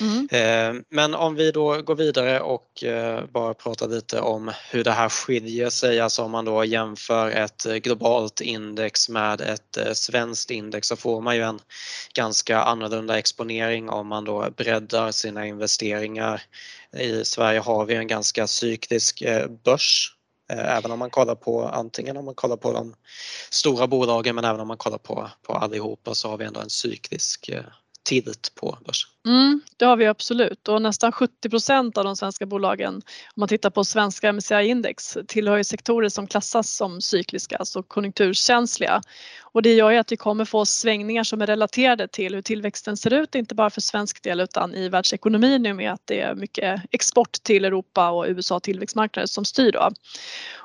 Mm. 0.01 0.29
Eh, 0.31 0.83
men 0.89 1.15
om 1.15 1.35
vi 1.35 1.51
då 1.51 1.83
går 1.83 1.95
vidare 1.95 2.41
och 2.41 2.85
eh, 2.85 3.25
bara 3.27 3.55
pratar 3.55 3.89
lite 3.89 4.21
om 4.21 4.53
hur 4.71 4.85
det 4.85 4.91
här 4.91 5.09
skiljer 5.09 5.71
sig, 5.71 6.01
alltså 6.01 6.23
om 6.23 6.31
man 6.31 6.45
då 6.45 6.65
jämför 6.65 7.31
ett 7.31 7.67
eh, 7.67 7.75
globalt 7.75 8.41
index 8.41 9.09
med 9.09 9.41
ett 9.41 9.97
svenskt 9.97 10.51
index 10.51 10.89
så 10.89 10.97
får 10.97 11.21
man 11.21 11.37
ju 11.37 11.43
en 11.43 11.61
ganska 12.15 12.63
annorlunda 12.63 13.19
exponering 13.19 13.89
om 13.89 14.07
man 14.07 14.25
då 14.25 14.51
breddar 14.57 15.11
sina 15.11 15.47
investeringar. 15.47 16.43
I 16.97 17.25
Sverige 17.25 17.61
har 17.61 17.85
vi 17.85 17.95
en 17.95 18.07
ganska 18.07 18.47
cyklisk 18.47 19.23
börs 19.65 20.13
Även 20.49 20.91
om 20.91 20.99
man 20.99 21.11
kollar 21.11 21.35
på 21.35 21.69
antingen 21.69 22.17
om 22.17 22.25
man 22.25 22.35
kollar 22.35 22.57
på 22.57 22.73
de 22.73 22.95
stora 23.51 23.87
bolagen 23.87 24.35
men 24.35 24.45
även 24.45 24.61
om 24.61 24.69
man 24.69 24.77
kollar 24.77 24.99
på, 24.99 25.31
på 25.43 25.53
allihopa 25.53 26.15
så 26.15 26.29
har 26.29 26.37
vi 26.37 26.45
ändå 26.45 26.61
en 26.61 26.71
cyklisk 26.71 27.51
tidigt 28.07 28.55
på 28.55 28.79
börsen. 28.87 29.11
Mm, 29.27 29.61
det 29.77 29.85
har 29.85 29.97
vi 29.97 30.07
absolut 30.07 30.69
och 30.69 30.83
nästan 30.83 31.13
70 31.13 31.51
procent 31.51 31.99
av 31.99 32.05
de 32.05 32.17
svenska 32.17 32.47
bolagen 32.47 32.95
om 32.95 33.03
man 33.37 33.49
tittar 33.49 33.71
på 33.71 33.85
svenska 33.85 34.33
MSCI-index 34.33 35.19
tillhör 35.27 35.57
ju 35.57 35.65
sektorer 35.65 36.09
som 36.09 36.27
klassas 36.27 36.77
som 36.77 37.01
cykliska, 37.01 37.57
alltså 37.57 37.83
konjunkturkänsliga. 37.83 39.03
Och 39.43 39.63
det 39.63 39.75
gör 39.75 39.91
ju 39.91 39.97
att 39.97 40.13
vi 40.13 40.17
kommer 40.17 40.45
få 40.45 40.65
svängningar 40.65 41.25
som 41.25 41.43
är 41.43 41.47
relaterade 41.47 42.09
till 42.09 42.35
hur 42.35 42.43
tillväxten 42.43 42.97
ser 42.97 43.13
ut, 43.13 43.35
inte 43.35 43.55
bara 43.55 43.71
för 43.71 43.81
svensk 43.81 44.23
del 44.23 44.41
utan 44.41 44.75
i 44.75 44.89
världsekonomin 44.89 45.63
nu 45.63 45.75
med 45.75 45.93
att 45.93 46.03
det 46.05 46.21
är 46.21 46.35
mycket 46.35 46.83
export 46.91 47.33
till 47.33 47.65
Europa 47.65 48.11
och 48.11 48.25
USA 48.29 48.61
tillväxtmarknader 48.61 49.27
som 49.27 49.45
styr 49.45 49.73
då. 49.73 49.91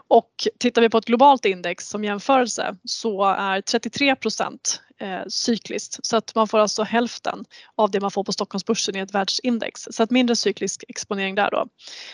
Och 0.07 0.31
tittar 0.59 0.81
vi 0.81 0.89
på 0.89 0.97
ett 0.97 1.05
globalt 1.05 1.45
index 1.45 1.89
som 1.89 2.03
jämförelse 2.03 2.75
så 2.85 3.25
är 3.25 3.61
33 3.61 4.15
procent 4.15 4.81
eh, 5.01 5.21
cykliskt 5.27 6.05
så 6.05 6.17
att 6.17 6.35
man 6.35 6.47
får 6.47 6.59
alltså 6.59 6.83
hälften 6.83 7.45
av 7.75 7.91
det 7.91 7.99
man 7.99 8.11
får 8.11 8.23
på 8.23 8.33
Stockholmsbörsen 8.33 8.95
i 8.95 8.99
ett 8.99 9.13
världsindex. 9.13 9.87
Så 9.91 10.03
att 10.03 10.11
mindre 10.11 10.35
cyklisk 10.35 10.83
exponering 10.87 11.35
där 11.35 11.51
då. 11.51 11.67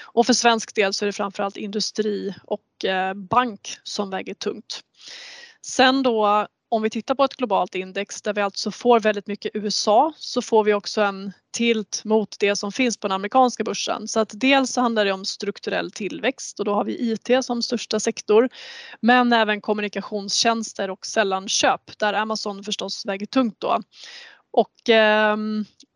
Och 0.03 0.25
för 0.25 0.34
svensk 0.34 0.75
del 0.75 0.94
så 0.94 1.06
är 1.06 1.08
det 1.08 1.13
framförallt 1.13 1.58
industri 1.58 2.34
och 2.44 2.86
eh, 2.86 3.13
bank 3.13 3.77
som 3.84 4.10
väger 4.10 4.34
tungt. 4.34 4.82
Sen 5.62 6.03
då 6.03 6.48
om 6.70 6.82
vi 6.82 6.90
tittar 6.90 7.16
på 7.16 7.24
ett 7.24 7.36
globalt 7.36 7.76
index 7.76 8.22
där 8.22 8.34
vi 8.34 8.42
alltså 8.42 8.72
får 8.72 9.00
väldigt 9.00 9.28
mycket 9.28 9.52
USA 9.54 10.14
så 10.18 10.42
får 10.42 10.64
vi 10.64 10.74
också 10.74 11.02
en 11.02 11.34
tilt 11.54 12.02
mot 12.06 12.36
det 12.40 12.56
som 12.56 12.72
finns 12.72 12.98
på 12.98 13.08
den 13.08 13.16
amerikanska 13.16 13.64
börsen. 13.64 14.08
Så 14.08 14.20
att 14.20 14.32
dels 14.34 14.72
så 14.72 14.82
handlar 14.82 15.06
det 15.06 15.12
om 15.12 15.26
strukturell 15.26 15.92
tillväxt 15.92 16.60
och 16.60 16.66
då 16.66 16.74
har 16.74 16.84
vi 16.84 17.12
IT 17.12 17.46
som 17.46 17.62
största 17.62 18.00
sektor 18.00 18.50
men 19.02 19.34
även 19.34 19.62
kommunikationstjänster 19.62 20.90
och 20.90 21.06
sällanköp 21.06 22.00
där 22.00 22.14
Amazon 22.14 22.64
förstås 22.64 23.06
väger 23.06 23.26
tungt 23.26 23.56
då. 23.60 23.82
Och 24.52 24.90
eh, 24.90 25.38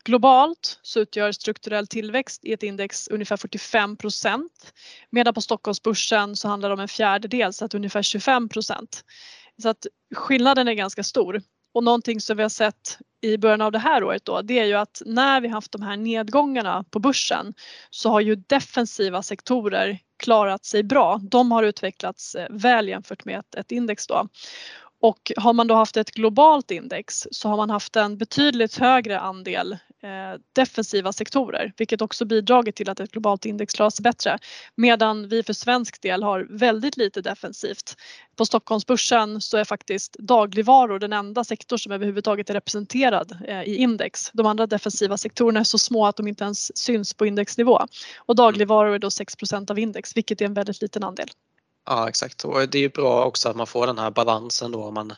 globalt 0.06 0.80
så 0.82 1.00
utgör 1.00 1.32
strukturell 1.32 1.88
tillväxt 1.88 2.46
i 2.46 2.54
ett 2.54 2.64
index 2.64 3.08
ungefär 3.08 3.38
45 3.38 3.98
procent 3.98 4.74
medan 5.10 5.34
på 5.34 5.42
Stockholmsbörsen 5.42 6.36
så 6.36 6.48
handlar 6.48 6.70
det 6.70 6.74
om 6.74 6.80
en 6.80 6.88
fjärdedel 6.88 7.54
så 7.54 7.66
att 7.66 7.74
ungefär 7.74 8.02
25 8.02 8.50
procent. 8.50 9.04
Så 9.62 9.70
att 9.70 9.88
skillnaden 10.16 10.68
är 10.68 10.74
ganska 10.74 11.04
stor. 11.04 11.42
Och 11.74 11.84
någonting 11.84 12.22
som 12.22 12.38
vi 12.38 12.44
har 12.44 12.50
sett 12.50 12.98
i 13.22 13.38
början 13.38 13.62
av 13.62 13.72
det 13.72 13.80
här 13.80 14.04
året 14.04 14.26
då, 14.26 14.42
det 14.42 14.60
är 14.60 14.66
ju 14.66 14.74
att 14.74 15.02
när 15.06 15.42
vi 15.42 15.48
haft 15.48 15.72
de 15.72 15.82
här 15.82 15.98
nedgångarna 15.98 16.86
på 16.92 17.00
börsen 17.00 17.54
så 17.90 18.10
har 18.10 18.22
ju 18.22 18.36
defensiva 18.36 19.24
sektorer 19.24 20.00
klarat 20.24 20.66
sig 20.66 20.84
bra. 20.84 21.20
De 21.24 21.52
har 21.52 21.64
utvecklats 21.64 22.36
eh, 22.36 22.48
väl 22.50 22.88
jämfört 22.88 23.26
med 23.26 23.40
ett, 23.40 23.56
ett 23.56 23.72
index 23.72 24.08
då. 24.08 24.28
Och 25.02 25.32
har 25.38 25.54
man 25.54 25.68
då 25.68 25.76
haft 25.76 25.98
ett 25.98 26.12
globalt 26.12 26.72
index 26.72 27.28
så 27.32 27.50
har 27.50 27.58
man 27.58 27.70
haft 27.70 27.96
en 27.96 28.18
betydligt 28.18 28.78
högre 28.78 29.20
andel 29.20 29.78
Eh, 30.04 30.40
defensiva 30.54 31.14
sektorer 31.14 31.74
vilket 31.78 32.02
också 32.02 32.26
bidragit 32.26 32.76
till 32.76 32.90
att 32.90 33.00
ett 33.00 33.12
globalt 33.12 33.46
index 33.46 33.74
klarar 33.74 33.90
sig 33.90 34.04
bättre. 34.04 34.38
Medan 34.76 35.30
vi 35.30 35.44
för 35.44 35.54
svensk 35.54 36.02
del 36.02 36.24
har 36.24 36.48
väldigt 36.50 36.98
lite 36.98 37.22
defensivt. 37.22 37.96
På 38.36 38.46
Stockholmsbörsen 38.46 39.42
så 39.42 39.58
är 39.58 39.64
faktiskt 39.64 40.14
dagligvaror 40.20 41.00
den 41.00 41.14
enda 41.14 41.44
sektor 41.44 41.78
som 41.78 41.92
överhuvudtaget 41.92 42.50
är 42.50 42.54
representerad 42.54 43.38
eh, 43.48 43.64
i 43.64 43.76
index. 43.76 44.32
De 44.34 44.46
andra 44.46 44.68
defensiva 44.68 45.18
sektorerna 45.18 45.60
är 45.60 45.64
så 45.64 45.78
små 45.78 46.06
att 46.06 46.18
de 46.18 46.28
inte 46.28 46.44
ens 46.44 46.78
syns 46.78 47.14
på 47.14 47.26
indexnivå. 47.26 47.80
Och 48.18 48.36
dagligvaror 48.36 48.96
är 48.96 49.00
då 49.00 49.10
6% 49.10 49.72
av 49.72 49.80
index 49.80 50.18
vilket 50.18 50.42
är 50.42 50.46
en 50.46 50.54
väldigt 50.54 50.82
liten 50.82 51.04
andel. 51.04 51.28
Ja 51.86 52.10
exakt 52.10 52.46
och 52.46 52.70
det 52.70 52.80
är 52.80 52.90
bra 52.90 53.26
också 53.26 53.50
att 53.50 53.56
man 53.56 53.68
får 53.68 53.88
den 53.88 53.98
här 53.98 54.12
balansen 54.12 54.72
då 54.72 54.84
om 54.84 54.94
man 54.94 55.16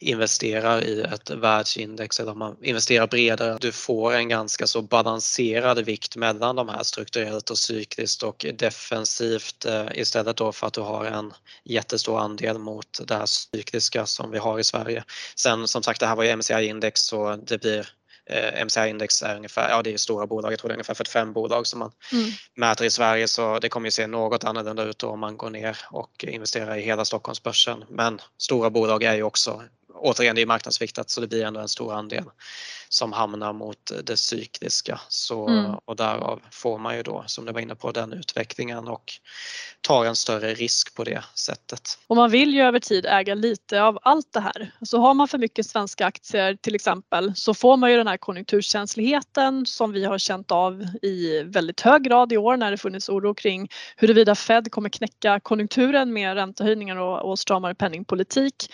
investerar 0.00 0.84
i 0.84 1.00
ett 1.00 1.30
världsindex 1.30 2.20
eller 2.20 2.32
om 2.32 2.38
man 2.38 2.56
investerar 2.64 3.06
bredare. 3.06 3.58
Du 3.60 3.72
får 3.72 4.14
en 4.14 4.28
ganska 4.28 4.66
så 4.66 4.82
balanserad 4.82 5.84
vikt 5.84 6.16
mellan 6.16 6.56
de 6.56 6.68
här 6.68 6.82
strukturellt 6.82 7.50
och 7.50 7.58
cykliskt 7.58 8.22
och 8.22 8.46
defensivt 8.54 9.64
eh, 9.64 9.86
istället 9.94 10.36
då 10.36 10.52
för 10.52 10.66
att 10.66 10.74
du 10.74 10.80
har 10.80 11.04
en 11.04 11.32
jättestor 11.64 12.20
andel 12.20 12.58
mot 12.58 13.00
det 13.06 13.14
här 13.14 13.26
cykliska 13.26 14.06
som 14.06 14.30
vi 14.30 14.38
har 14.38 14.58
i 14.58 14.64
Sverige. 14.64 15.04
Sen 15.36 15.68
som 15.68 15.82
sagt 15.82 16.00
det 16.00 16.06
här 16.06 16.16
var 16.16 16.24
ju 16.24 16.36
MCI-index 16.36 17.00
så 17.00 17.36
det 17.36 17.60
blir 17.60 17.88
eh, 18.30 18.64
MCI-index 18.64 19.22
är 19.22 19.36
ungefär, 19.36 19.70
ja 19.70 19.82
det 19.82 19.92
är 19.92 19.96
stora 19.96 20.26
bolag, 20.26 20.52
jag 20.52 20.58
tror 20.58 20.68
det 20.68 20.72
är 20.72 20.76
ungefär 20.76 20.94
45 20.94 21.32
bolag 21.32 21.66
som 21.66 21.78
man 21.78 21.92
mm. 22.12 22.30
mäter 22.54 22.86
i 22.86 22.90
Sverige 22.90 23.28
så 23.28 23.58
det 23.58 23.68
kommer 23.68 23.86
ju 23.86 23.90
se 23.90 24.06
något 24.06 24.44
annorlunda 24.44 24.82
ut 24.82 25.02
om 25.02 25.20
man 25.20 25.36
går 25.36 25.50
ner 25.50 25.78
och 25.90 26.24
investerar 26.24 26.76
i 26.76 26.82
hela 26.82 27.04
Stockholmsbörsen. 27.04 27.84
Men 27.88 28.20
stora 28.38 28.70
bolag 28.70 29.02
är 29.02 29.14
ju 29.14 29.22
också 29.22 29.62
återigen, 29.96 30.36
det 30.36 30.42
är 30.42 30.46
marknadsviktat 30.46 31.10
så 31.10 31.20
det 31.20 31.26
blir 31.26 31.44
ändå 31.44 31.60
en 31.60 31.68
stor 31.68 31.94
andel 31.94 32.24
som 32.88 33.12
hamnar 33.12 33.52
mot 33.52 33.92
det 34.04 34.16
cykliska. 34.16 35.00
Så, 35.08 35.48
mm. 35.48 35.74
Och 35.84 35.96
därav 35.96 36.42
får 36.50 36.78
man 36.78 36.96
ju 36.96 37.02
då, 37.02 37.24
som 37.26 37.44
du 37.44 37.52
var 37.52 37.60
inne 37.60 37.74
på, 37.74 37.92
den 37.92 38.12
utvecklingen 38.12 38.88
och 38.88 39.12
tar 39.80 40.04
en 40.04 40.16
större 40.16 40.54
risk 40.54 40.94
på 40.94 41.04
det 41.04 41.24
sättet. 41.34 41.98
Och 42.06 42.16
man 42.16 42.30
vill 42.30 42.54
ju 42.54 42.62
över 42.62 42.80
tid 42.80 43.06
äga 43.06 43.34
lite 43.34 43.82
av 43.82 43.98
allt 44.02 44.32
det 44.32 44.40
här. 44.40 44.72
Så 44.82 44.98
har 44.98 45.14
man 45.14 45.28
för 45.28 45.38
mycket 45.38 45.66
svenska 45.66 46.06
aktier 46.06 46.56
till 46.60 46.74
exempel 46.74 47.32
så 47.36 47.54
får 47.54 47.76
man 47.76 47.90
ju 47.90 47.96
den 47.96 48.06
här 48.06 48.16
konjunkturkänsligheten 48.16 49.66
som 49.66 49.92
vi 49.92 50.04
har 50.04 50.18
känt 50.18 50.50
av 50.50 50.86
i 51.02 51.42
väldigt 51.42 51.80
hög 51.80 52.02
grad 52.02 52.32
i 52.32 52.36
år 52.36 52.56
när 52.56 52.70
det 52.70 52.78
funnits 52.78 53.08
oro 53.08 53.34
kring 53.34 53.68
huruvida 53.96 54.34
Fed 54.34 54.70
kommer 54.70 54.88
knäcka 54.88 55.40
konjunkturen 55.40 56.12
med 56.12 56.34
räntehöjningar 56.34 56.96
och, 56.96 57.30
och 57.30 57.38
stramare 57.38 57.74
penningpolitik. 57.74 58.70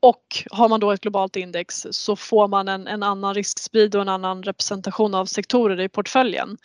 Och 0.00 0.44
har 0.50 0.68
man 0.68 0.80
då 0.80 0.92
ett 0.92 1.00
globalt 1.00 1.36
index 1.36 1.86
så 1.90 2.16
får 2.16 2.48
man 2.48 2.68
en, 2.68 2.86
en 2.86 3.02
annan 3.02 3.34
risksprid 3.34 3.94
och 3.94 4.02
en 4.02 4.08
annan 4.08 4.42
representation 4.42 5.14
av 5.14 5.26
sektorer 5.26 5.80
i 5.80 5.88
portföljen. 5.88 6.58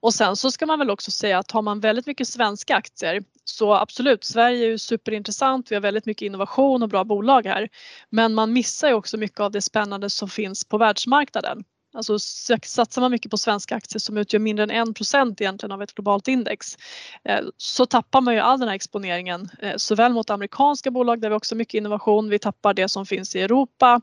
Och 0.00 0.14
sen 0.14 0.36
så 0.36 0.50
ska 0.50 0.66
man 0.66 0.78
väl 0.78 0.90
också 0.90 1.10
säga 1.10 1.38
att 1.38 1.50
har 1.50 1.62
man 1.62 1.80
väldigt 1.80 2.06
mycket 2.06 2.28
svenska 2.28 2.76
aktier 2.76 3.22
så 3.44 3.74
absolut, 3.74 4.24
Sverige 4.24 4.64
är 4.64 4.68
ju 4.68 4.78
superintressant. 4.78 5.70
Vi 5.70 5.76
har 5.76 5.82
väldigt 5.82 6.06
mycket 6.06 6.26
innovation 6.26 6.82
och 6.82 6.88
bra 6.88 7.04
bolag 7.04 7.46
här. 7.46 7.68
Men 8.10 8.34
man 8.34 8.52
missar 8.52 8.88
ju 8.88 8.94
också 8.94 9.16
mycket 9.16 9.40
av 9.40 9.50
det 9.50 9.62
spännande 9.62 10.10
som 10.10 10.28
finns 10.28 10.64
på 10.64 10.78
världsmarknaden. 10.78 11.64
Alltså 11.92 12.18
satsar 12.18 13.00
man 13.00 13.10
mycket 13.10 13.30
på 13.30 13.38
svenska 13.38 13.76
aktier 13.76 14.00
som 14.00 14.16
utgör 14.16 14.40
mindre 14.40 14.62
än 14.62 14.70
1 14.70 15.40
egentligen 15.40 15.72
av 15.72 15.82
ett 15.82 15.94
globalt 15.94 16.28
index 16.28 16.76
eh, 17.24 17.40
så 17.56 17.86
tappar 17.86 18.20
man 18.20 18.34
ju 18.34 18.40
all 18.40 18.58
den 18.58 18.68
här 18.68 18.74
exponeringen 18.74 19.48
eh, 19.58 19.76
såväl 19.76 20.12
mot 20.12 20.30
amerikanska 20.30 20.90
bolag 20.90 21.20
där 21.20 21.30
vi 21.30 21.36
också 21.36 21.54
har 21.54 21.58
mycket 21.58 21.74
innovation, 21.74 22.30
vi 22.30 22.38
tappar 22.38 22.74
det 22.74 22.88
som 22.88 23.06
finns 23.06 23.36
i 23.36 23.40
Europa. 23.40 24.00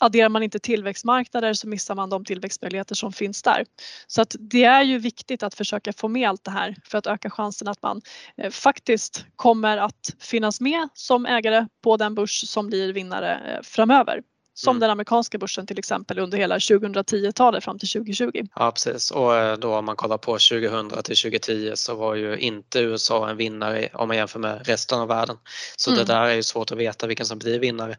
Adderar 0.00 0.28
man 0.28 0.42
inte 0.42 0.58
tillväxtmarknader 0.58 1.54
så 1.54 1.68
missar 1.68 1.94
man 1.94 2.10
de 2.10 2.24
tillväxtmöjligheter 2.24 2.94
som 2.94 3.12
finns 3.12 3.42
där. 3.42 3.64
Så 4.06 4.22
att 4.22 4.36
det 4.40 4.64
är 4.64 4.82
ju 4.82 4.98
viktigt 4.98 5.42
att 5.42 5.54
försöka 5.54 5.92
få 5.92 6.08
med 6.08 6.28
allt 6.28 6.44
det 6.44 6.50
här 6.50 6.76
för 6.84 6.98
att 6.98 7.06
öka 7.06 7.30
chansen 7.30 7.68
att 7.68 7.82
man 7.82 8.00
eh, 8.36 8.50
faktiskt 8.50 9.26
kommer 9.36 9.76
att 9.76 10.14
finnas 10.20 10.60
med 10.60 10.88
som 10.94 11.26
ägare 11.26 11.66
på 11.82 11.96
den 11.96 12.14
börs 12.14 12.48
som 12.48 12.66
blir 12.66 12.92
vinnare 12.92 13.60
framöver 13.62 14.22
som 14.58 14.70
Mm. 14.70 14.80
den 14.80 14.90
amerikanska 14.90 15.38
börsen 15.38 15.66
till 15.66 15.78
exempel 15.78 16.18
under 16.18 16.38
hela 16.38 16.58
2010-talet 16.58 17.64
fram 17.64 17.78
till 17.78 17.88
2020. 17.88 18.46
Ja 18.54 18.70
precis 18.70 19.10
och 19.10 19.36
eh, 19.36 19.56
då 19.58 19.74
om 19.76 19.84
man 19.84 19.96
kollar 19.96 20.18
på 20.18 20.32
2000 20.38 20.90
till 20.90 21.16
2010 21.16 21.72
så 21.74 21.94
var 21.94 22.14
ju 22.14 22.38
inte 22.38 22.78
USA 22.80 23.28
en 23.30 23.36
vinnare 23.36 23.88
om 23.94 24.08
man 24.08 24.16
jämför 24.16 24.38
med 24.38 24.66
resten 24.66 25.00
av 25.00 25.08
världen. 25.08 25.36
Så 25.76 25.90
Mm. 25.90 25.98
det 26.06 26.12
där 26.12 26.22
är 26.22 26.34
ju 26.34 26.42
svårt 26.42 26.72
att 26.72 26.78
veta 26.78 27.06
vilken 27.06 27.26
som 27.26 27.38
blir 27.38 27.58
vinnare. 27.58 27.96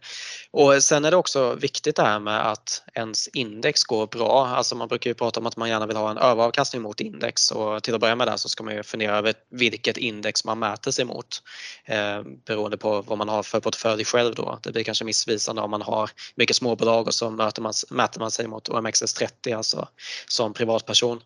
Och 0.52 0.84
sen 0.84 1.06
är 1.06 1.12
det 1.12 1.18
också 1.18 1.56
viktigt 1.56 1.96
det 1.96 2.04
här 2.04 2.20
med 2.20 2.48
att 2.52 2.84
ens 2.94 3.28
index 3.28 3.84
går 3.84 4.08
bra. 4.08 4.48
Alltså 4.48 4.76
man 4.76 4.88
brukar 4.88 5.10
ju 5.10 5.14
prata 5.14 5.40
om 5.40 5.46
att 5.46 5.58
man 5.58 5.70
gärna 5.70 5.86
vill 5.88 5.98
ha 5.98 6.12
en 6.12 6.18
överavkastning 6.18 6.82
mot 6.82 7.00
index 7.02 7.52
och 7.52 7.84
till 7.84 7.94
att 7.96 8.02
börja 8.02 8.16
med 8.16 8.28
där 8.28 8.38
så 8.38 8.50
ska 8.50 8.64
man 8.64 8.76
ju 8.76 8.84
fundera 8.84 9.18
över 9.18 9.34
vilket 9.52 9.98
index 9.98 10.46
man 10.46 10.60
mäter 10.60 10.92
sig 10.92 11.06
mot 11.06 11.44
eh, 11.86 12.22
beroende 12.46 12.78
på 12.78 13.02
vad 13.02 13.18
man 13.18 13.30
har 13.30 13.44
för 13.44 13.60
portfölj 13.60 14.06
själv 14.06 14.36
då. 14.36 14.60
Det 14.64 14.72
blir 14.72 14.84
kanske 14.84 15.06
missvisande 15.06 15.62
om 15.62 15.72
man 15.72 15.82
har 15.82 16.10
mycket 16.36 16.49
småbolag 16.56 17.08
och 17.08 17.14
så 17.14 17.30
möter 17.30 17.62
man, 17.62 17.74
mäter 17.90 18.20
man 18.20 18.32
sig 18.32 18.48
mot 18.48 18.70
OMXS30 18.70 19.58
alltså 19.58 19.88
som 20.28 20.54
privatperson. 20.54 21.22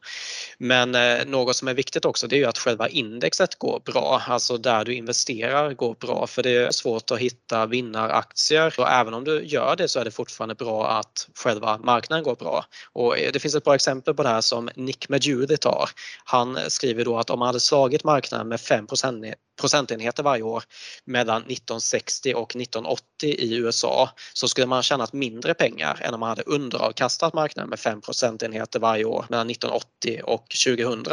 Men 0.57 0.95
eh, 0.95 1.25
något 1.25 1.55
som 1.55 1.67
är 1.67 1.73
viktigt 1.73 2.05
också 2.05 2.27
det 2.27 2.35
är 2.35 2.37
ju 2.37 2.45
att 2.45 2.57
själva 2.57 2.89
indexet 2.89 3.55
går 3.55 3.81
bra, 3.85 4.21
alltså 4.27 4.57
där 4.57 4.85
du 4.85 4.93
investerar 4.93 5.73
går 5.73 5.95
bra 5.99 6.27
för 6.27 6.43
det 6.43 6.55
är 6.55 6.71
svårt 6.71 7.11
att 7.11 7.19
hitta 7.19 7.65
vinnaraktier 7.65 8.75
och 8.77 8.89
även 8.89 9.13
om 9.13 9.23
du 9.23 9.43
gör 9.45 9.75
det 9.75 9.87
så 9.87 9.99
är 9.99 10.05
det 10.05 10.11
fortfarande 10.11 10.55
bra 10.55 10.87
att 10.87 11.27
själva 11.35 11.77
marknaden 11.77 12.23
går 12.23 12.35
bra. 12.35 12.65
Och 12.93 13.17
eh, 13.17 13.31
det 13.31 13.39
finns 13.39 13.55
ett 13.55 13.63
bra 13.63 13.75
exempel 13.75 14.13
på 14.13 14.23
det 14.23 14.29
här 14.29 14.41
som 14.41 14.69
Nick 14.75 15.09
Majudi 15.09 15.57
tar. 15.57 15.89
Han 16.25 16.59
skriver 16.67 17.05
då 17.05 17.17
att 17.17 17.29
om 17.29 17.39
man 17.39 17.45
hade 17.45 17.59
slagit 17.59 18.03
marknaden 18.03 18.47
med 18.47 18.61
5 18.61 18.87
procentenheter 19.61 20.23
varje 20.23 20.43
år 20.43 20.63
mellan 21.05 21.41
1960 21.41 22.33
och 22.35 22.55
1980 22.55 23.03
i 23.21 23.55
USA 23.55 24.09
så 24.33 24.47
skulle 24.47 24.67
man 24.67 24.77
ha 24.77 24.83
tjänat 24.83 25.13
mindre 25.13 25.53
pengar 25.53 25.99
än 26.01 26.13
om 26.13 26.19
man 26.19 26.29
hade 26.29 26.41
underavkastat 26.41 27.33
marknaden 27.33 27.69
med 27.69 27.79
5 27.79 28.01
procentenheter 28.01 28.79
varje 28.79 29.05
år 29.05 29.25
mellan 29.29 29.49
1980 29.49 30.21
och 30.23 30.45
2000. 30.65 31.05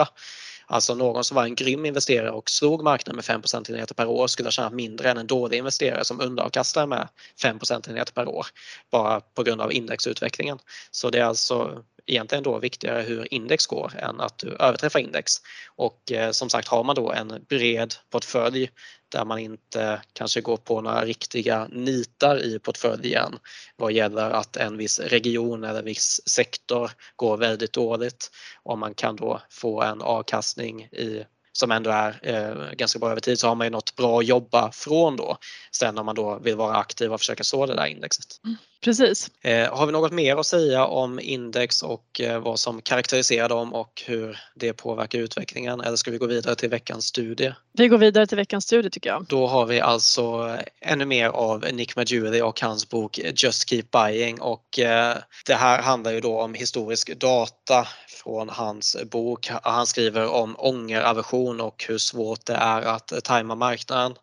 Alltså 0.73 0.95
någon 0.95 1.25
som 1.25 1.35
var 1.35 1.45
en 1.45 1.55
grym 1.55 1.87
investerare 1.87 2.31
och 2.31 2.51
slog 2.51 2.83
marknaden 2.83 3.17
med 3.17 3.25
5 3.25 3.43
procentenheter 3.43 3.95
per 3.95 4.07
år 4.07 4.27
skulle 4.27 4.47
ha 4.47 4.51
tjänat 4.51 4.73
mindre 4.73 5.11
än 5.11 5.19
en 5.19 5.27
dålig 5.27 5.59
investerare 5.59 6.05
som 6.05 6.21
underavkastar 6.21 6.87
med 6.87 7.09
5 7.43 7.59
procentenheter 7.59 8.13
per 8.13 8.29
år 8.29 8.47
bara 8.91 9.21
på 9.21 9.43
grund 9.43 9.61
av 9.61 9.73
indexutvecklingen. 9.73 10.59
Så 10.91 11.11
det 11.11 11.19
är 11.19 11.25
alltså 11.25 11.85
egentligen 12.07 12.45
då 12.45 12.59
viktigare 12.59 13.03
hur 13.03 13.35
index 13.35 13.67
går 13.67 13.93
än 13.97 14.21
att 14.21 14.39
du 14.39 14.57
överträffar 14.59 15.01
index. 15.01 15.33
Och 15.77 16.13
eh, 16.13 16.31
som 16.31 16.51
sagt 16.51 16.69
har 16.69 16.85
man 16.85 16.97
då 16.97 17.13
en 17.13 17.45
bred 17.49 17.95
portfölj 18.11 18.71
där 19.09 19.25
man 19.25 19.39
inte 19.39 20.03
kanske 20.13 20.41
går 20.41 20.57
på 20.57 20.81
några 20.81 21.05
riktiga 21.05 21.69
nitar 21.71 22.45
i 22.45 22.59
portföljen 22.59 23.39
vad 23.77 23.93
gäller 23.93 24.31
att 24.31 24.57
en 24.57 24.77
viss 24.77 24.99
region 24.99 25.65
eller 25.65 25.83
viss 25.83 26.29
sektor 26.29 26.91
går 27.17 27.37
väldigt 27.37 27.73
dåligt 27.73 28.31
och 28.63 28.79
man 28.79 28.95
kan 28.95 29.17
då 29.17 29.41
få 29.51 29.83
en 29.83 30.03
avkastning 30.03 30.83
i 30.83 31.25
som 31.53 31.71
ändå 31.71 31.91
är 31.91 32.21
eh, 32.23 32.73
ganska 32.73 32.99
bra 32.99 33.11
över 33.11 33.21
tid 33.21 33.39
så 33.39 33.49
har 33.49 33.55
man 33.55 33.67
ju 33.67 33.71
något 33.71 33.97
bra 33.97 34.19
att 34.19 34.27
jobba 34.27 34.73
från 34.73 35.17
då. 35.17 35.37
Sen 35.73 35.99
om 35.99 36.07
man 36.07 36.15
då 36.15 36.39
vill 36.39 36.57
vara 36.57 36.77
aktiv 36.77 37.13
och 37.13 37.21
försöka 37.21 37.45
så 37.45 37.67
det 37.67 37.75
där 37.75 37.87
indexet. 37.87 38.41
Mm. 38.45 38.57
Precis. 38.85 39.31
Eh, 39.43 39.77
har 39.77 39.87
vi 39.87 39.93
något 39.93 40.13
mer 40.13 40.37
att 40.37 40.47
säga 40.47 40.87
om 40.87 41.21
index 41.21 41.83
och 41.83 42.21
eh, 42.21 42.41
vad 42.41 42.61
som 42.61 42.83
karaktäriserar 42.83 43.49
dem 43.49 43.75
och 43.75 44.03
hur 44.07 44.39
det 44.55 44.73
påverkar 44.73 45.19
utvecklingen 45.19 45.81
eller 45.81 45.97
ska 45.97 46.11
vi 46.11 46.19
gå 46.19 46.27
vidare 46.27 46.55
till 46.55 46.69
veckans 46.69 47.05
studie? 47.05 47.55
Vi 47.73 47.89
går 47.89 47.99
vidare 47.99 48.27
till 48.27 48.37
veckans 48.37 48.65
studie 48.65 48.91
tycker 48.91 49.11
jag. 49.11 49.25
Då 49.29 49.47
har 49.47 49.67
vi 49.67 49.81
alltså 49.81 50.57
ännu 50.81 51.05
mer 51.05 51.29
av 51.29 51.67
Nick 51.73 51.97
Majuri 51.97 52.43
och 52.43 52.61
hans 52.61 52.89
bok 52.89 53.19
Just 53.35 53.69
Keep 53.69 53.85
Buying 53.93 54.41
och 54.41 54.79
eh, 54.79 55.17
det 55.47 55.55
här 55.55 55.83
handlar 55.83 56.13
ju 56.13 56.21
då 56.21 56.41
om 56.41 56.55
historisk 56.55 57.19
data 57.19 57.89
från 58.09 58.49
hans 58.49 58.97
bok. 59.11 59.51
Han 59.63 59.87
skriver 59.87 60.27
om 60.27 60.57
ångeraversion 60.59 61.61
och 61.61 61.85
hur 61.89 61.99
svårt 61.99 62.47
det 62.47 62.55
är 62.55 62.83
att 62.83 63.13
tajma 63.25 63.55
marknaden. 63.55 64.15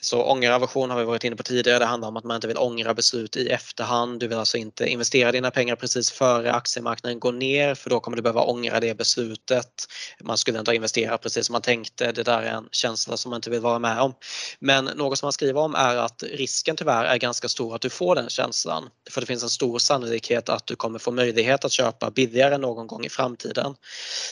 Så 0.00 0.22
ångeraversion 0.22 0.90
har 0.90 0.98
vi 0.98 1.04
varit 1.04 1.24
inne 1.24 1.36
på 1.36 1.42
tidigare. 1.42 1.78
Det 1.78 1.84
handlar 1.84 2.08
om 2.08 2.16
att 2.16 2.24
man 2.24 2.34
inte 2.34 2.48
vill 2.48 2.58
ångra 2.58 2.94
beslut 2.94 3.36
i 3.36 3.48
efterhand. 3.48 3.89
Du 4.18 4.28
vill 4.28 4.38
alltså 4.38 4.56
inte 4.56 4.86
investera 4.86 5.32
dina 5.32 5.50
pengar 5.50 5.76
precis 5.76 6.10
före 6.10 6.52
aktiemarknaden 6.52 7.20
går 7.20 7.32
ner 7.32 7.74
för 7.74 7.90
då 7.90 8.00
kommer 8.00 8.16
du 8.16 8.22
behöva 8.22 8.42
ångra 8.42 8.80
det 8.80 8.94
beslutet. 8.94 9.86
Man 10.22 10.38
skulle 10.38 10.58
inte 10.58 10.70
ha 10.70 10.74
investerat 10.74 11.22
precis 11.22 11.46
som 11.46 11.52
man 11.52 11.62
tänkte. 11.62 12.12
Det 12.12 12.22
där 12.22 12.42
är 12.42 12.52
en 12.52 12.68
känsla 12.72 13.16
som 13.16 13.30
man 13.30 13.38
inte 13.38 13.50
vill 13.50 13.60
vara 13.60 13.78
med 13.78 14.00
om. 14.00 14.14
Men 14.58 14.84
något 14.84 15.18
som 15.18 15.26
man 15.26 15.32
skriver 15.32 15.60
om 15.60 15.74
är 15.74 15.96
att 15.96 16.22
risken 16.22 16.76
tyvärr 16.76 17.04
är 17.04 17.16
ganska 17.16 17.48
stor 17.48 17.74
att 17.74 17.80
du 17.80 17.90
får 17.90 18.14
den 18.14 18.28
känslan. 18.28 18.88
För 19.10 19.20
det 19.20 19.26
finns 19.26 19.42
en 19.42 19.50
stor 19.50 19.78
sannolikhet 19.78 20.48
att 20.48 20.66
du 20.66 20.76
kommer 20.76 20.98
få 20.98 21.10
möjlighet 21.10 21.64
att 21.64 21.72
köpa 21.72 22.10
billigare 22.10 22.58
någon 22.58 22.86
gång 22.86 23.04
i 23.04 23.08
framtiden. 23.08 23.74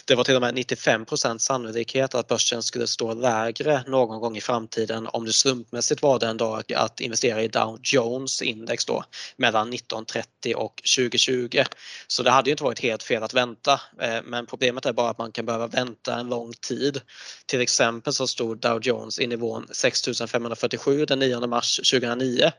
Det 0.05 0.14
var 0.14 0.25
till 0.25 0.35
och 0.35 0.40
med 0.40 0.55
95% 0.55 1.38
sannolikhet 1.38 2.14
att 2.14 2.29
börsen 2.29 2.62
skulle 2.62 2.87
stå 2.87 3.14
lägre 3.14 3.83
någon 3.87 4.21
gång 4.21 4.37
i 4.37 4.40
framtiden 4.40 5.09
om 5.12 5.25
du 5.25 5.33
slumpmässigt 5.33 6.03
valde 6.03 6.27
en 6.27 6.37
dag 6.37 6.73
att 6.73 7.01
investera 7.01 7.42
i 7.42 7.49
Dow 7.49 7.79
Jones 7.83 8.42
index 8.42 8.85
då 8.85 9.05
mellan 9.48 9.72
1930 9.72 10.54
och 10.56 10.82
2020. 10.96 11.62
Så 12.06 12.22
det 12.22 12.30
hade 12.30 12.50
ju 12.50 12.52
inte 12.52 12.64
varit 12.64 12.80
helt 12.80 13.02
fel 13.02 13.22
att 13.22 13.34
vänta 13.34 13.80
eh, 14.00 14.22
men 14.24 14.46
problemet 14.46 14.87
är 14.87 14.92
bara 14.92 15.11
att 15.11 15.18
man 15.18 15.32
kan 15.32 15.46
behöva 15.46 15.66
vänta 15.66 16.14
en 16.14 16.28
lång 16.28 16.52
tid. 16.52 17.00
Till 17.46 17.61
exempel 17.61 18.12
så 18.12 18.26
stod 18.26 18.58
Dow 18.58 18.80
Jones 18.82 19.18
i 19.18 19.26
nivån 19.26 19.66
6547 19.70 21.04
den 21.04 21.18
9 21.18 21.46
mars 21.46 21.76
2009 21.76 22.52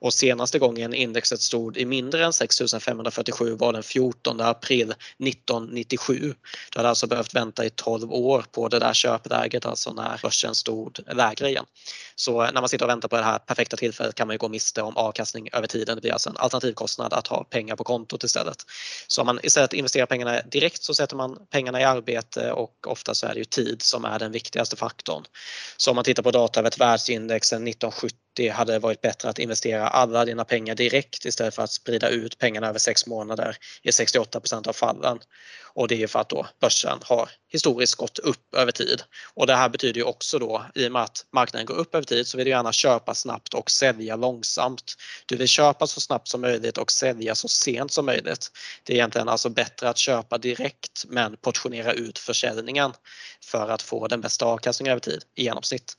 och 0.00 0.14
senaste 0.14 0.58
gången 0.58 0.94
indexet 0.94 1.40
stod 1.40 1.76
i 1.76 1.84
mindre 1.84 2.24
än 2.24 2.32
6547 2.32 3.56
var 3.56 3.72
den 3.72 3.82
14 3.82 4.40
april 4.40 4.94
1997. 5.26 6.34
Du 6.72 6.78
hade 6.78 6.88
alltså 6.88 7.06
behövt 7.06 7.34
vänta 7.34 7.64
i 7.64 7.70
12 7.70 8.12
år 8.12 8.44
på 8.52 8.68
det 8.68 8.78
där 8.78 8.94
köpläget, 8.94 9.66
alltså 9.66 9.92
när 9.92 10.20
börsen 10.22 10.54
stod 10.54 11.00
lägre 11.12 11.48
igen. 11.48 11.64
Så 12.14 12.42
när 12.42 12.60
man 12.60 12.68
sitter 12.68 12.84
och 12.84 12.90
väntar 12.90 13.08
på 13.08 13.16
det 13.16 13.22
här 13.22 13.38
perfekta 13.38 13.76
tillfället 13.76 14.14
kan 14.14 14.26
man 14.26 14.34
ju 14.34 14.38
gå 14.38 14.48
miste 14.48 14.82
om 14.82 14.96
avkastning 14.96 15.48
över 15.52 15.66
tiden. 15.66 15.96
Det 15.96 16.00
blir 16.00 16.12
alltså 16.12 16.30
en 16.30 16.36
alternativkostnad 16.36 17.12
att 17.12 17.26
ha 17.26 17.44
pengar 17.44 17.76
på 17.76 17.84
kontot 17.84 18.24
istället. 18.24 18.56
Så 19.06 19.20
om 19.20 19.26
man 19.26 19.40
istället 19.42 19.72
investerar 19.72 20.06
pengarna 20.06 20.40
direkt 20.40 20.82
så 20.82 20.94
sätter 20.94 21.16
man 21.16 21.46
pengarna 21.50 21.80
i 21.80 21.84
arbete 21.84 22.52
och 22.52 22.86
ofta 22.86 23.14
så 23.14 23.26
är 23.26 23.34
det 23.34 23.38
ju 23.38 23.44
tid 23.44 23.82
som 23.82 24.04
är 24.04 24.18
den 24.18 24.32
viktigaste 24.32 24.76
faktorn. 24.76 25.24
Så 25.76 25.90
om 25.90 25.94
man 25.94 26.04
tittar 26.04 26.22
på 26.22 26.30
data 26.30 26.60
över 26.60 26.68
ett 26.68 26.80
världsindex 26.80 27.48
sedan 27.48 27.68
1970 27.68 28.25
det 28.36 28.48
hade 28.48 28.78
varit 28.78 29.00
bättre 29.00 29.28
att 29.28 29.38
investera 29.38 29.88
alla 29.88 30.24
dina 30.24 30.44
pengar 30.44 30.74
direkt 30.74 31.24
istället 31.24 31.54
för 31.54 31.62
att 31.62 31.72
sprida 31.72 32.08
ut 32.08 32.38
pengarna 32.38 32.68
över 32.68 32.78
sex 32.78 33.06
månader 33.06 33.56
i 33.82 33.90
68% 33.90 34.68
av 34.68 34.72
fallen. 34.72 35.18
Och 35.62 35.88
det 35.88 35.94
är 35.94 35.98
ju 35.98 36.08
för 36.08 36.18
att 36.18 36.28
då 36.28 36.46
börsen 36.60 36.98
har 37.02 37.30
historiskt 37.48 37.94
gått 37.94 38.18
upp 38.18 38.54
över 38.54 38.72
tid. 38.72 39.02
Och 39.34 39.46
det 39.46 39.54
här 39.54 39.68
betyder 39.68 40.00
ju 40.00 40.04
också 40.04 40.38
då, 40.38 40.66
i 40.74 40.88
och 40.88 40.92
med 40.92 41.02
att 41.02 41.26
marknaden 41.32 41.66
går 41.66 41.74
upp 41.74 41.94
över 41.94 42.04
tid, 42.04 42.26
så 42.26 42.36
vill 42.36 42.44
du 42.44 42.50
gärna 42.50 42.72
köpa 42.72 43.14
snabbt 43.14 43.54
och 43.54 43.70
sälja 43.70 44.16
långsamt. 44.16 44.94
Du 45.26 45.36
vill 45.36 45.48
köpa 45.48 45.86
så 45.86 46.00
snabbt 46.00 46.28
som 46.28 46.40
möjligt 46.40 46.78
och 46.78 46.92
sälja 46.92 47.34
så 47.34 47.48
sent 47.48 47.92
som 47.92 48.06
möjligt. 48.06 48.50
Det 48.82 48.92
är 48.92 48.96
egentligen 48.96 49.28
alltså 49.28 49.48
bättre 49.48 49.88
att 49.88 49.98
köpa 49.98 50.38
direkt 50.38 51.04
men 51.08 51.36
portionera 51.36 51.92
ut 51.92 52.18
försäljningen 52.18 52.92
för 53.44 53.68
att 53.68 53.82
få 53.82 54.08
den 54.08 54.20
bästa 54.20 54.44
avkastningen 54.44 54.92
över 54.92 55.00
tid 55.00 55.24
i 55.34 55.42
genomsnitt. 55.42 55.96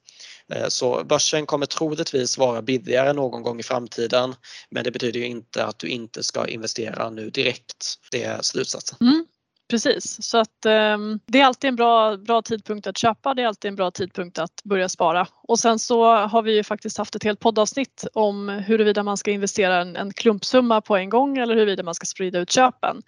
Eh, 0.54 0.68
så 0.68 1.04
börsen 1.04 1.46
kommer 1.46 1.66
troligtvis 1.66 2.38
vara 2.38 2.62
billigare 2.62 3.14
någon 3.14 3.44
gång 3.44 3.60
i 3.60 3.64
framtiden 3.64 4.36
men 4.70 4.84
det 4.84 4.92
betyder 4.92 5.20
ju 5.20 5.26
inte 5.26 5.66
att 5.66 5.80
du 5.80 5.88
inte 5.88 6.24
ska 6.24 6.48
investera 6.48 7.10
nu 7.10 7.30
direkt. 7.30 7.96
Det 8.12 8.24
är 8.24 8.42
slutsatsen. 8.42 8.98
Mm. 9.02 9.26
Precis, 9.70 10.24
så 10.24 10.38
att 10.38 10.66
um, 10.66 11.20
det 11.26 11.40
är 11.40 11.46
alltid 11.46 11.68
en 11.68 11.76
bra, 11.76 12.18
bra 12.18 12.42
tidpunkt 12.42 12.88
att 12.88 12.98
köpa, 12.98 13.34
det 13.34 13.42
är 13.42 13.48
alltid 13.48 13.70
en 13.70 13.76
bra 13.76 13.92
tidpunkt 13.92 14.40
att 14.40 14.64
börja 14.64 14.90
spara. 14.90 15.28
Och 15.44 15.60
sen 15.60 15.80
så 15.80 16.16
har 16.16 16.42
vi 16.42 16.56
ju 16.56 16.64
faktiskt 16.64 16.98
haft 16.98 17.16
ett 17.16 17.24
helt 17.24 17.40
poddavsnitt 17.40 18.08
om 18.14 18.50
huruvida 18.50 19.04
man 19.04 19.18
ska 19.18 19.32
investera 19.32 19.82
en, 19.82 19.96
en 19.96 20.14
klumpsumma 20.14 20.82
på 20.82 20.96
en 20.96 21.10
gång 21.10 21.38
eller 21.38 21.56
huruvida 21.56 21.84
man 21.84 21.96
ska 21.96 22.06
sprida 22.06 22.40
ut 22.40 22.52
köpen. 22.52 23.02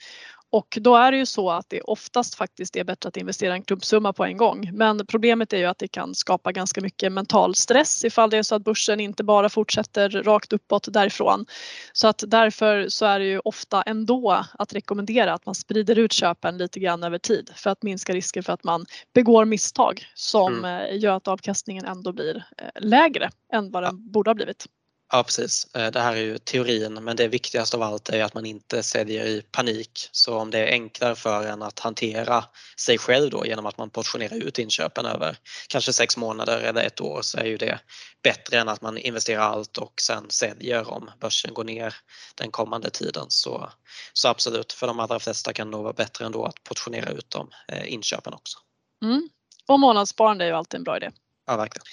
Och 0.52 0.78
då 0.82 0.96
är 0.96 1.12
det 1.12 1.18
ju 1.18 1.26
så 1.26 1.52
att 1.52 1.66
det 1.70 1.82
oftast 1.82 2.36
faktiskt 2.36 2.76
är 2.76 2.84
bättre 2.84 3.08
att 3.08 3.18
investera 3.18 3.54
en 3.54 3.64
klumpsumma 3.64 4.14
på 4.14 4.26
en 4.26 4.38
gång. 4.38 4.70
Men 4.74 5.06
problemet 5.06 5.54
är 5.54 5.58
ju 5.58 5.66
att 5.66 5.78
det 5.78 5.88
kan 5.88 6.16
skapa 6.16 6.52
ganska 6.52 6.82
mycket 6.82 7.12
mental 7.12 7.56
stress 7.56 8.04
ifall 8.06 8.30
det 8.30 8.38
är 8.38 8.44
så 8.44 8.56
att 8.56 8.64
börsen 8.64 9.00
inte 9.00 9.24
bara 9.24 9.50
fortsätter 9.50 10.10
rakt 10.10 10.54
uppåt 10.54 10.94
därifrån. 10.94 11.46
Så 11.94 12.08
att 12.08 12.24
därför 12.28 12.90
så 12.90 13.06
är 13.06 13.20
det 13.20 13.26
ju 13.26 13.40
ofta 13.40 13.82
ändå 13.82 14.46
att 14.54 14.74
rekommendera 14.74 15.34
att 15.34 15.46
man 15.46 15.56
sprider 15.56 16.00
ut 16.00 16.12
köpen 16.12 16.58
lite 16.58 16.80
grann 16.80 17.04
över 17.04 17.18
tid 17.18 17.52
för 17.56 17.70
att 17.70 17.84
minska 17.84 18.14
risken 18.14 18.44
för 18.44 18.54
att 18.54 18.64
man 18.64 18.86
begår 19.14 19.46
misstag 19.46 20.06
som 20.14 20.66
mm. 20.66 21.00
gör 21.00 21.16
att 21.16 21.28
avkastningen 21.28 21.86
ändå 21.86 22.14
blir 22.14 22.46
lägre 22.80 23.30
än 23.54 23.72
vad 23.72 23.84
den 23.84 24.12
borde 24.12 24.30
ha 24.30 24.36
blivit. 24.36 24.66
Ja 25.12 25.24
precis, 25.24 25.76
eh, 25.76 25.92
det 25.92 26.00
här 26.00 26.16
är 26.16 26.22
ju 26.22 26.38
teorin 26.38 26.94
men 26.94 27.16
det 27.16 27.28
viktigaste 27.28 27.78
av 27.78 27.84
allt 27.84 28.10
är 28.10 28.24
att 28.24 28.34
man 28.34 28.46
inte 28.46 28.84
säljer 28.84 29.26
i 29.26 29.42
panik. 29.42 30.10
Så 30.12 30.38
om 30.38 30.52
det 30.52 30.60
är 30.60 30.72
enklare 30.72 31.16
för 31.16 31.48
en 31.48 31.62
att 31.62 31.80
hantera 31.80 32.44
sig 32.78 32.98
själv 32.98 33.30
då 33.30 33.46
genom 33.46 33.66
att 33.66 33.78
man 33.78 33.90
portionerar 33.90 34.36
ut 34.36 34.60
inköpen 34.60 35.06
över 35.06 35.38
kanske 35.68 35.94
sex 35.94 36.18
månader 36.18 36.62
eller 36.62 36.84
ett 36.84 37.02
år 37.02 37.22
så 37.22 37.38
är 37.38 37.46
ju 37.46 37.58
det 37.58 37.80
bättre 38.24 38.60
än 38.60 38.70
att 38.70 38.82
man 38.82 38.98
investerar 38.98 39.42
allt 39.42 39.78
och 39.78 40.02
sen 40.02 40.26
säljer 40.30 40.90
om 40.90 41.12
börsen 41.20 41.54
går 41.54 41.64
ner 41.64 41.96
den 42.36 42.52
kommande 42.52 42.90
tiden. 42.90 43.26
Så, 43.30 43.70
så 44.14 44.28
absolut, 44.28 44.74
för 44.74 44.88
de 44.88 45.00
allra 45.00 45.20
flesta 45.20 45.54
kan 45.54 45.68
det 45.68 45.72
nog 45.72 45.84
vara 45.84 45.94
bättre 45.94 46.26
ändå 46.26 46.46
att 46.46 46.64
portionera 46.64 47.10
ut 47.10 47.30
de 47.30 47.50
eh, 47.68 47.94
inköpen 47.94 48.34
också. 48.34 48.60
Mm. 49.04 49.30
Och 49.68 49.80
månadssparande 49.80 50.46
är 50.46 50.48
ju 50.48 50.56
alltid 50.56 50.78
en 50.78 50.84
bra 50.84 50.98
idé. 50.98 51.12
Ja, 51.48 51.58
verkligen. 51.58 51.86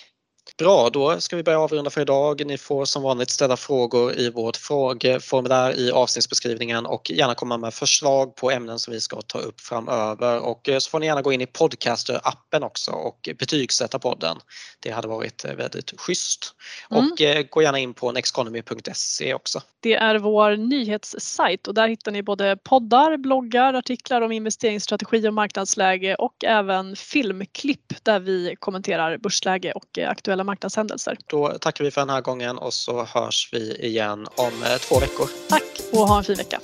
Bra, 0.58 0.90
då 0.90 1.20
ska 1.20 1.36
vi 1.36 1.42
börja 1.42 1.60
avrunda 1.60 1.90
för 1.90 2.00
idag. 2.00 2.46
Ni 2.46 2.58
får 2.58 2.84
som 2.84 3.02
vanligt 3.02 3.30
ställa 3.30 3.56
frågor 3.56 4.18
i 4.18 4.30
vårt 4.30 4.56
frågeformulär 4.56 5.78
i 5.78 5.90
avsnittsbeskrivningen 5.90 6.86
och 6.86 7.10
gärna 7.10 7.34
komma 7.34 7.56
med 7.58 7.74
förslag 7.74 8.36
på 8.36 8.50
ämnen 8.50 8.78
som 8.78 8.92
vi 8.92 9.00
ska 9.00 9.22
ta 9.22 9.38
upp 9.38 9.60
framöver. 9.60 10.40
Och 10.40 10.68
eh, 10.68 10.78
så 10.78 10.90
får 10.90 11.00
ni 11.00 11.06
gärna 11.06 11.22
gå 11.22 11.32
in 11.32 11.40
i 11.40 11.46
Podcaster-appen 11.46 12.62
också 12.62 12.90
och 12.90 13.28
betygsätta 13.38 13.98
podden. 13.98 14.36
Det 14.80 14.90
hade 14.90 15.08
varit 15.08 15.44
eh, 15.44 15.54
väldigt 15.54 16.00
schysst. 16.00 16.54
Mm. 16.90 17.12
Och 17.12 17.20
eh, 17.20 17.46
gå 17.50 17.62
gärna 17.62 17.78
in 17.78 17.94
på 17.94 18.12
nexteconomy.se 18.12 19.34
också. 19.34 19.60
Det 19.80 19.94
är 19.94 20.18
vår 20.18 20.56
nyhetssajt 20.56 21.66
och 21.66 21.74
där 21.74 21.88
hittar 21.88 22.12
ni 22.12 22.22
både 22.22 22.56
poddar, 22.64 23.16
bloggar, 23.16 23.74
artiklar 23.74 24.20
om 24.20 24.32
investeringsstrategi 24.32 25.28
och 25.28 25.34
marknadsläge 25.34 26.14
och 26.14 26.44
även 26.44 26.96
filmklipp 26.96 28.04
där 28.04 28.20
vi 28.20 28.56
kommenterar 28.58 29.18
börsläge 29.18 29.72
och 29.72 29.98
aktuella 29.98 30.35
marknadshändelser. 30.44 31.16
Då 31.26 31.48
tackar 31.48 31.84
vi 31.84 31.90
för 31.90 32.00
den 32.00 32.10
här 32.10 32.20
gången 32.20 32.58
och 32.58 32.74
så 32.74 33.04
hörs 33.04 33.48
vi 33.52 33.86
igen 33.86 34.26
om 34.36 34.62
eh, 34.62 34.78
två 34.78 35.00
veckor. 35.00 35.28
Tack 35.48 35.62
och 35.92 36.08
ha 36.08 36.18
en 36.18 36.24
fin 36.24 36.36
vecka. 36.36 36.60